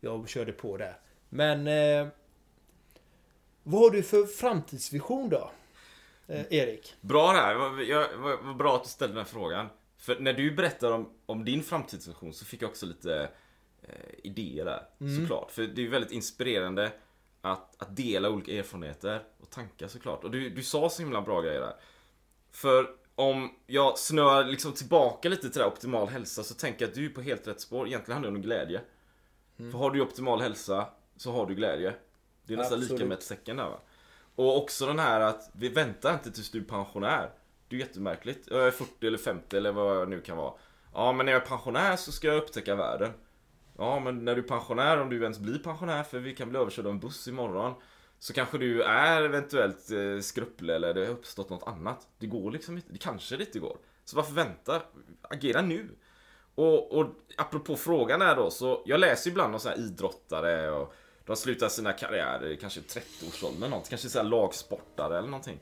jag 0.00 0.28
körde 0.28 0.52
på 0.52 0.76
där. 0.76 1.00
Men... 1.28 1.66
Eh, 1.66 2.08
vad 3.62 3.80
har 3.80 3.90
du 3.90 4.02
för 4.02 4.26
framtidsvision 4.26 5.28
då? 5.28 5.50
Eh, 6.28 6.44
Erik? 6.50 6.94
Bra 7.00 7.32
där. 7.32 7.54
Vad, 7.54 8.38
vad, 8.44 8.56
bra 8.56 8.76
att 8.76 8.84
du 8.84 8.88
ställde 8.88 9.14
den 9.14 9.24
här 9.24 9.32
frågan. 9.32 9.68
För 9.98 10.20
när 10.20 10.32
du 10.32 10.50
berättar 10.50 10.92
om, 10.92 11.10
om 11.26 11.44
din 11.44 11.62
framtidsvision 11.62 12.34
så 12.34 12.44
fick 12.44 12.62
jag 12.62 12.70
också 12.70 12.86
lite 12.86 13.28
eh, 13.82 13.88
idéer 14.24 14.64
där. 14.64 14.82
Mm. 15.00 15.20
Såklart. 15.20 15.50
För 15.50 15.62
det 15.62 15.86
är 15.86 15.88
väldigt 15.88 16.12
inspirerande 16.12 16.92
att, 17.40 17.82
att 17.82 17.96
dela 17.96 18.30
olika 18.30 18.52
erfarenheter 18.52 19.22
och 19.40 19.50
tankar 19.50 19.88
såklart. 19.88 20.24
Och 20.24 20.30
du, 20.30 20.50
du 20.50 20.62
sa 20.62 20.90
så 20.90 21.02
himla 21.02 21.22
bra 21.22 21.40
grejer 21.40 21.60
där. 21.60 21.74
För 22.50 22.88
om 23.14 23.54
jag 23.66 23.98
snöar 23.98 24.44
liksom 24.44 24.72
tillbaka 24.72 25.28
lite 25.28 25.42
till 25.42 25.50
det 25.50 25.60
här 25.60 25.72
optimal 25.72 26.08
hälsa 26.08 26.42
så 26.42 26.54
tänker 26.54 26.82
jag 26.82 26.88
att 26.88 26.94
du 26.94 27.06
är 27.06 27.10
på 27.10 27.20
helt 27.20 27.46
rätt 27.46 27.60
spår. 27.60 27.86
Egentligen 27.86 28.12
handlar 28.12 28.30
det 28.30 28.36
om 28.36 28.42
glädje. 28.42 28.80
Mm. 29.58 29.72
För 29.72 29.78
har 29.78 29.90
du 29.90 30.00
optimal 30.00 30.40
hälsa 30.40 30.88
så 31.16 31.32
har 31.32 31.46
du 31.46 31.54
glädje. 31.54 31.94
Det 32.44 32.54
är 32.54 32.58
nästan 32.58 32.80
lika 32.80 33.04
med 33.04 33.12
ett 33.12 33.22
säcken 33.22 33.56
där 33.56 33.64
va. 33.64 33.80
Och 34.36 34.56
också 34.56 34.86
den 34.86 34.98
här 34.98 35.20
att 35.20 35.50
vi 35.52 35.68
väntar 35.68 36.14
inte 36.14 36.32
tills 36.32 36.50
du 36.50 36.58
är 36.58 36.64
pensionär. 36.64 37.30
Det 37.68 37.76
är 37.76 37.80
jättemärkligt. 37.80 38.48
Jag 38.50 38.66
är 38.66 38.70
40 38.70 39.06
eller 39.06 39.18
50 39.18 39.56
eller 39.56 39.72
vad 39.72 39.96
jag 39.96 40.08
nu 40.08 40.20
kan 40.20 40.36
vara. 40.36 40.54
Ja 40.92 41.12
men 41.12 41.26
när 41.26 41.32
jag 41.32 41.42
är 41.42 41.46
pensionär 41.46 41.96
så 41.96 42.12
ska 42.12 42.28
jag 42.28 42.36
upptäcka 42.36 42.74
världen. 42.74 43.12
Ja 43.78 44.00
men 44.00 44.24
när 44.24 44.34
du 44.34 44.42
är 44.42 44.46
pensionär, 44.48 45.00
om 45.00 45.10
du 45.10 45.22
ens 45.22 45.38
blir 45.38 45.58
pensionär 45.58 46.02
för 46.02 46.18
vi 46.18 46.34
kan 46.34 46.48
bli 46.48 46.58
överkörda 46.58 46.88
av 46.88 46.94
en 46.94 47.00
buss 47.00 47.28
imorgon. 47.28 47.74
Så 48.18 48.32
kanske 48.32 48.58
du 48.58 48.82
är 48.82 49.22
eventuellt 49.22 49.90
eh, 49.90 50.20
skrupplig 50.20 50.74
eller 50.74 50.94
det 50.94 51.00
har 51.00 51.12
uppstått 51.12 51.50
något 51.50 51.68
annat. 51.68 52.08
Det 52.18 52.26
går 52.26 52.50
liksom 52.50 52.76
inte. 52.76 52.92
Det 52.92 52.98
kanske 52.98 53.36
det 53.36 53.44
inte 53.44 53.58
går. 53.58 53.78
Så 54.04 54.16
varför 54.16 54.32
vänta? 54.32 54.82
Agera 55.22 55.62
nu. 55.62 55.88
Och, 56.54 56.98
och 56.98 57.06
apropå 57.36 57.76
frågan 57.76 58.20
här 58.20 58.36
då, 58.36 58.50
så 58.50 58.82
jag 58.86 59.00
läser 59.00 59.30
ibland 59.30 59.54
om 59.54 59.60
så 59.60 59.68
här 59.68 59.78
idrottare 59.78 60.70
och 60.70 60.94
de 61.26 61.36
slutar 61.36 61.68
sina 61.68 61.92
karriärer 61.92 62.56
kanske 62.56 62.80
30-årsåldern 62.80 63.70
något, 63.70 63.88
kanske 63.88 64.08
så 64.08 64.22
lagsportare 64.22 65.18
eller 65.18 65.28
någonting. 65.28 65.58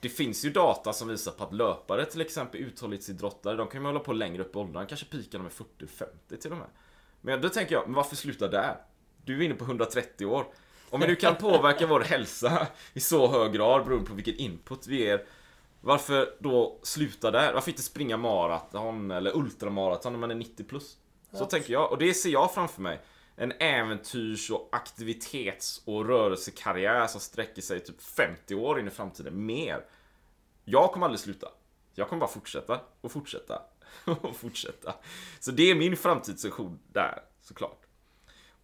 Det 0.00 0.08
finns 0.08 0.44
ju 0.44 0.50
data 0.50 0.92
som 0.92 1.08
visar 1.08 1.32
på 1.32 1.44
att 1.44 1.52
löpare 1.52 2.04
till 2.04 2.20
exempel, 2.20 2.60
uthållighetsidrottare, 2.60 3.56
de 3.56 3.68
kan 3.68 3.80
ju 3.80 3.86
hålla 3.86 4.00
på 4.00 4.12
längre 4.12 4.42
upp 4.42 4.56
i 4.56 4.58
åldern, 4.58 4.86
kanske 4.86 5.06
pikar 5.06 5.38
de 5.38 5.46
är 5.46 5.50
40-50 5.50 6.36
till 6.40 6.52
och 6.52 6.58
med. 6.58 6.68
Men 7.20 7.40
då 7.40 7.48
tänker 7.48 7.74
jag, 7.74 7.86
men 7.86 7.94
varför 7.94 8.16
sluta 8.16 8.48
där? 8.48 8.76
Du 9.24 9.38
är 9.38 9.42
inne 9.42 9.54
på 9.54 9.64
130 9.64 10.26
år. 10.26 10.46
Om 10.90 11.00
du 11.00 11.16
kan 11.16 11.36
påverka 11.36 11.86
vår 11.86 12.00
hälsa 12.00 12.66
i 12.92 13.00
så 13.00 13.28
hög 13.28 13.52
grad 13.52 13.84
beroende 13.84 14.06
på 14.08 14.14
vilken 14.14 14.36
input 14.36 14.86
vi 14.86 14.96
ger 14.96 15.26
varför 15.80 16.36
då 16.38 16.78
sluta 16.82 17.30
där? 17.30 17.52
Varför 17.52 17.70
inte 17.70 17.82
springa 17.82 18.16
maraton 18.16 19.10
eller 19.10 19.36
ultramaraton 19.36 20.12
när 20.12 20.20
man 20.20 20.30
är 20.30 20.34
90 20.34 20.64
plus? 20.64 20.96
Så 21.32 21.42
ja. 21.42 21.44
tänker 21.44 21.72
jag, 21.72 21.92
och 21.92 21.98
det 21.98 22.14
ser 22.14 22.30
jag 22.30 22.54
framför 22.54 22.82
mig. 22.82 23.00
En 23.36 23.52
äventyrs 23.52 24.50
och 24.50 24.68
aktivitets 24.72 25.82
och 25.84 26.06
rörelsekarriär 26.06 27.06
som 27.06 27.20
sträcker 27.20 27.62
sig 27.62 27.80
typ 27.80 28.02
50 28.02 28.54
år 28.54 28.80
in 28.80 28.88
i 28.88 28.90
framtiden, 28.90 29.46
mer. 29.46 29.84
Jag 30.64 30.92
kommer 30.92 31.06
aldrig 31.06 31.20
sluta. 31.20 31.48
Jag 31.94 32.08
kommer 32.08 32.20
bara 32.20 32.30
fortsätta 32.30 32.80
och 33.00 33.12
fortsätta 33.12 33.62
och 34.04 34.36
fortsätta. 34.36 34.94
Så 35.40 35.50
det 35.50 35.70
är 35.70 35.74
min 35.74 35.96
framtidsvision 35.96 36.78
där, 36.92 37.22
såklart. 37.40 37.86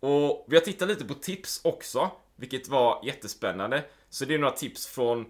Och 0.01 0.47
vi 0.49 0.57
har 0.57 0.63
tittat 0.63 0.89
lite 0.89 1.05
på 1.05 1.15
tips 1.15 1.61
också, 1.65 2.11
vilket 2.37 2.69
var 2.69 3.05
jättespännande. 3.05 3.85
Så 4.11 4.25
det 4.25 4.35
är 4.35 4.39
några 4.39 4.57
tips 4.57 4.87
från 4.87 5.27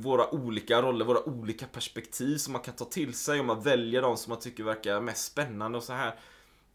våra 0.00 0.34
olika 0.34 0.82
roller, 0.82 1.04
våra 1.04 1.28
olika 1.28 1.66
perspektiv 1.66 2.36
som 2.36 2.52
man 2.52 2.62
kan 2.62 2.74
ta 2.74 2.84
till 2.84 3.14
sig 3.14 3.40
om 3.40 3.46
man 3.46 3.62
väljer 3.62 4.02
de 4.02 4.16
som 4.16 4.30
man 4.30 4.40
tycker 4.40 4.64
verkar 4.64 5.00
mest 5.00 5.32
spännande 5.32 5.78
och 5.78 5.84
så 5.84 5.92
här. 5.92 6.18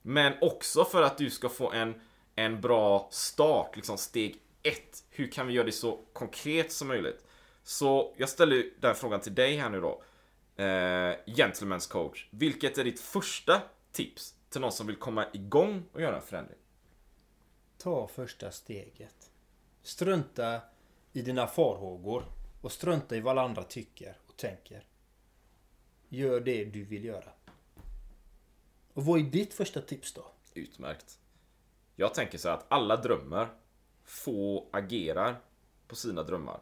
Men 0.02 0.34
också 0.42 0.86
för 0.86 1.02
att 1.02 1.18
du 1.18 1.30
ska 1.30 1.50
få 1.50 1.72
en, 1.72 2.02
en 2.36 2.62
bra 2.62 3.08
start, 3.12 3.76
liksom 3.76 3.98
steg 3.98 4.42
ett. 4.64 5.04
Hur 5.10 5.32
kan 5.32 5.48
vi 5.48 5.54
göra 5.54 5.66
det 5.66 5.72
så 5.72 6.00
konkret 6.14 6.72
som 6.72 6.88
möjligt? 6.88 7.26
Så 7.64 8.14
jag 8.18 8.30
ställer 8.30 8.70
den 8.80 8.96
frågan 8.96 9.22
till 9.22 9.36
dig 9.36 9.56
här 9.56 9.70
nu 9.70 9.82
då. 9.82 10.04
Eh, 10.56 11.16
Gentleman's 11.26 11.92
coach. 11.92 12.28
Vilket 12.30 12.78
är 12.78 12.84
ditt 12.84 13.00
första 13.00 13.62
tips 13.92 14.36
till 14.50 14.62
någon 14.62 14.72
som 14.72 14.88
vill 14.88 14.96
komma 14.96 15.26
igång 15.34 15.84
och 15.94 16.02
göra 16.02 16.16
en 16.16 16.22
förändring? 16.22 16.58
Ta 17.78 18.08
första 18.08 18.52
steget. 18.52 19.32
Strunta 19.82 20.62
i 21.14 21.22
dina 21.22 21.48
farhågor. 21.48 22.26
Och 22.62 22.72
strunta 22.72 23.16
i 23.16 23.20
vad 23.20 23.32
alla 23.32 23.42
andra 23.42 23.64
tycker 23.64 24.18
och 24.28 24.38
tänker. 24.38 24.86
Gör 26.10 26.40
det 26.40 26.66
du 26.66 26.84
vill 26.84 27.06
göra. 27.06 27.30
Och 29.02 29.08
vad 29.08 29.20
är 29.20 29.24
ditt 29.24 29.54
första 29.54 29.82
tips 29.82 30.14
då? 30.14 30.26
Utmärkt. 30.54 31.20
Jag 31.96 32.14
tänker 32.14 32.38
så 32.38 32.50
att 32.50 32.66
alla 32.68 32.98
drömmer. 32.98 33.50
Få 34.04 34.70
agerar 34.74 35.42
på 35.88 35.96
sina 35.96 36.24
drömmar. 36.24 36.60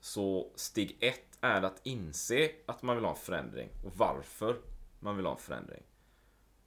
Så 0.00 0.52
steg 0.54 0.96
ett 1.00 1.38
är 1.40 1.62
att 1.62 1.80
inse 1.82 2.50
att 2.66 2.82
man 2.82 2.96
vill 2.96 3.04
ha 3.04 3.12
en 3.12 3.18
förändring 3.18 3.68
och 3.84 3.92
varför 3.96 4.60
man 5.00 5.16
vill 5.16 5.26
ha 5.26 5.32
en 5.32 5.38
förändring. 5.38 5.82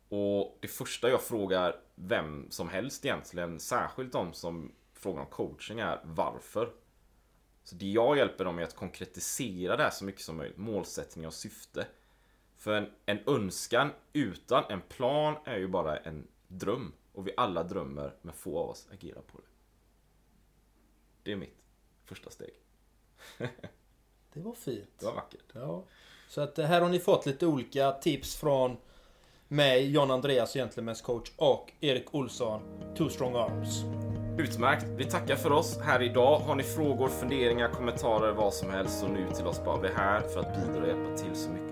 Och 0.10 0.58
det 0.62 0.68
första 0.68 1.10
jag 1.10 1.22
frågar 1.22 1.76
vem 1.96 2.52
som 2.52 2.70
helst 2.70 3.06
egentligen, 3.06 3.60
särskilt 3.60 4.12
de 4.12 4.34
som 4.34 4.72
frågar 4.94 5.22
om 5.22 5.28
coaching, 5.28 5.80
är 5.80 6.02
varför 6.04 6.74
så 7.64 7.76
det 7.76 7.86
jag 7.86 8.18
hjälper 8.18 8.46
dem 8.46 8.60
är 8.60 8.64
att 8.64 8.76
konkretisera 8.76 9.78
det 9.78 9.84
här 9.84 9.90
så 9.90 10.06
mycket 10.06 10.22
som 10.22 10.38
möjligt. 10.38 10.58
Målsättning 10.58 11.28
och 11.28 11.34
syfte. 11.34 11.88
För 12.62 12.74
en, 12.74 12.90
en 13.06 13.20
önskan 13.28 13.90
utan 14.14 14.64
en 14.70 14.82
plan 14.82 15.36
är 15.46 15.58
ju 15.58 15.68
bara 15.68 15.98
en 15.98 16.28
dröm. 16.48 16.94
Och 17.14 17.28
vi 17.28 17.34
alla 17.38 17.64
drömmer, 17.64 18.16
men 18.22 18.34
få 18.34 18.60
av 18.60 18.70
oss 18.70 18.88
agerar 18.94 19.22
på 19.22 19.38
det. 19.38 19.44
Det 21.24 21.32
är 21.32 21.36
mitt 21.36 21.56
första 22.06 22.30
steg. 22.30 22.54
det 24.34 24.40
var 24.40 24.54
fint. 24.54 24.90
Det 25.00 25.06
var 25.06 25.14
vackert. 25.14 25.44
Ja. 25.54 25.84
Så 26.28 26.42
att 26.42 26.58
här 26.58 26.82
har 26.82 26.90
ni 26.90 27.00
fått 27.00 27.26
lite 27.26 27.46
olika 27.46 27.92
tips 27.92 28.36
från 28.36 28.78
mig, 29.48 29.92
John 29.92 30.12
Andreas, 30.12 30.56
Gentlemen's 30.56 31.04
coach 31.04 31.32
och 31.36 31.72
Erik 31.80 32.16
Olsson, 32.16 32.62
Two 32.98 33.10
Strong 33.10 33.36
Arms. 33.36 33.84
Utmärkt. 34.40 34.86
Vi 34.86 35.06
tackar 35.06 35.36
för 35.36 35.52
oss 35.52 35.78
här 35.78 36.02
idag. 36.02 36.40
Har 36.40 36.56
ni 36.56 36.64
frågor, 36.64 37.08
funderingar, 37.08 37.70
kommentarer, 37.70 38.32
vad 38.32 38.54
som 38.54 38.70
helst 38.70 39.00
så 39.00 39.08
nu 39.08 39.32
till 39.32 39.48
oss 39.48 39.66
bara. 39.66 39.82
Vi 39.82 39.88
är 39.88 39.94
här 39.94 40.22
för 40.22 40.40
att 40.40 40.56
bidra 40.56 40.82
och 40.82 40.88
hjälpa 40.88 41.18
till 41.18 41.36
så 41.36 41.50
mycket. 41.50 41.71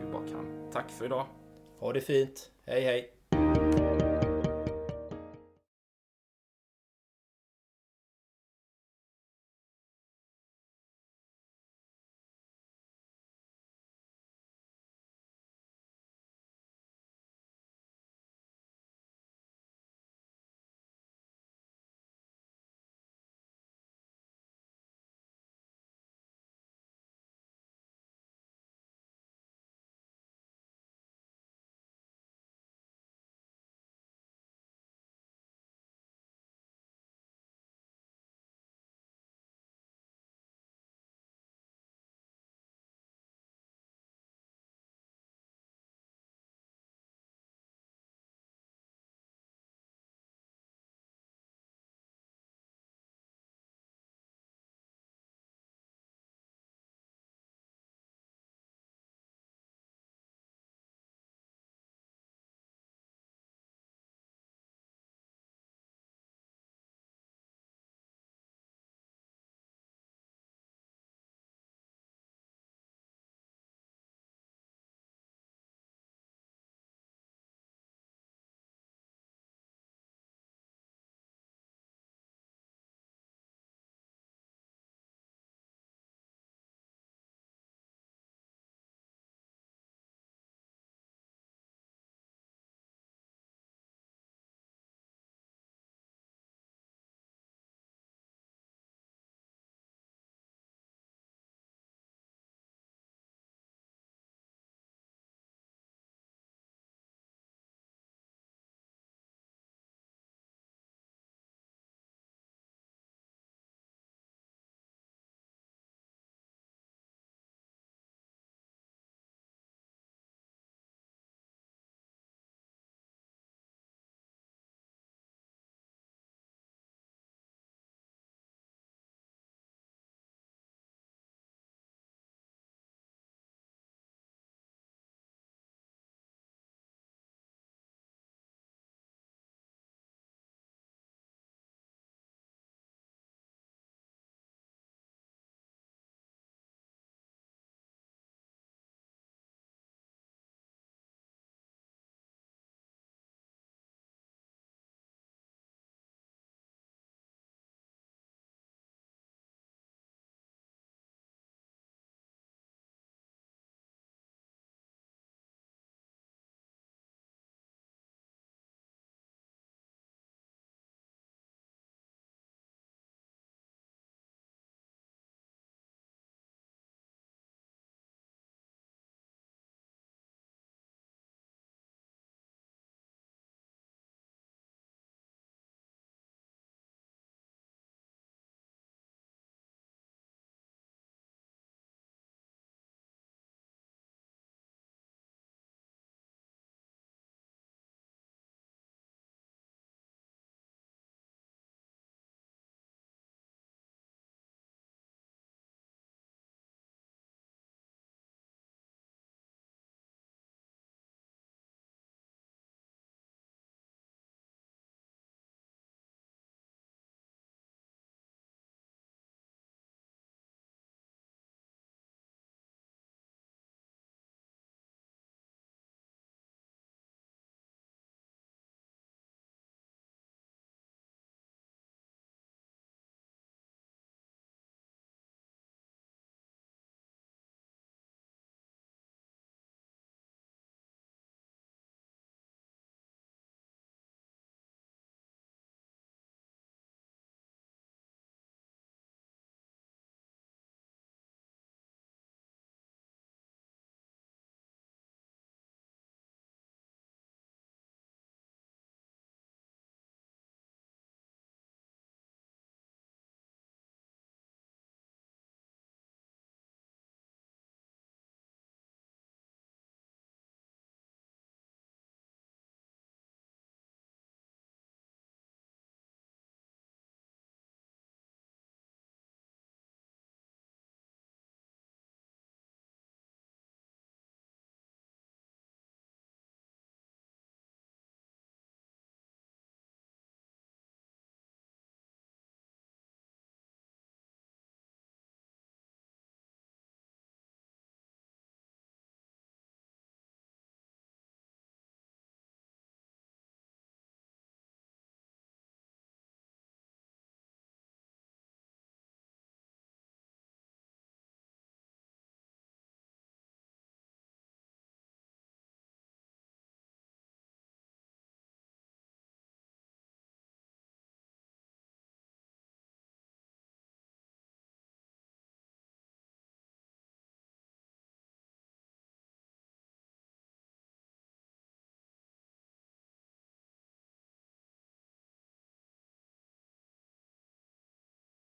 Tack 0.74 0.92
för 0.92 1.06
idag. 1.06 1.26
Ha 1.80 1.94
det 1.94 2.02
fint. 2.02 2.52
Hej 2.66 2.82
hej. 2.82 3.89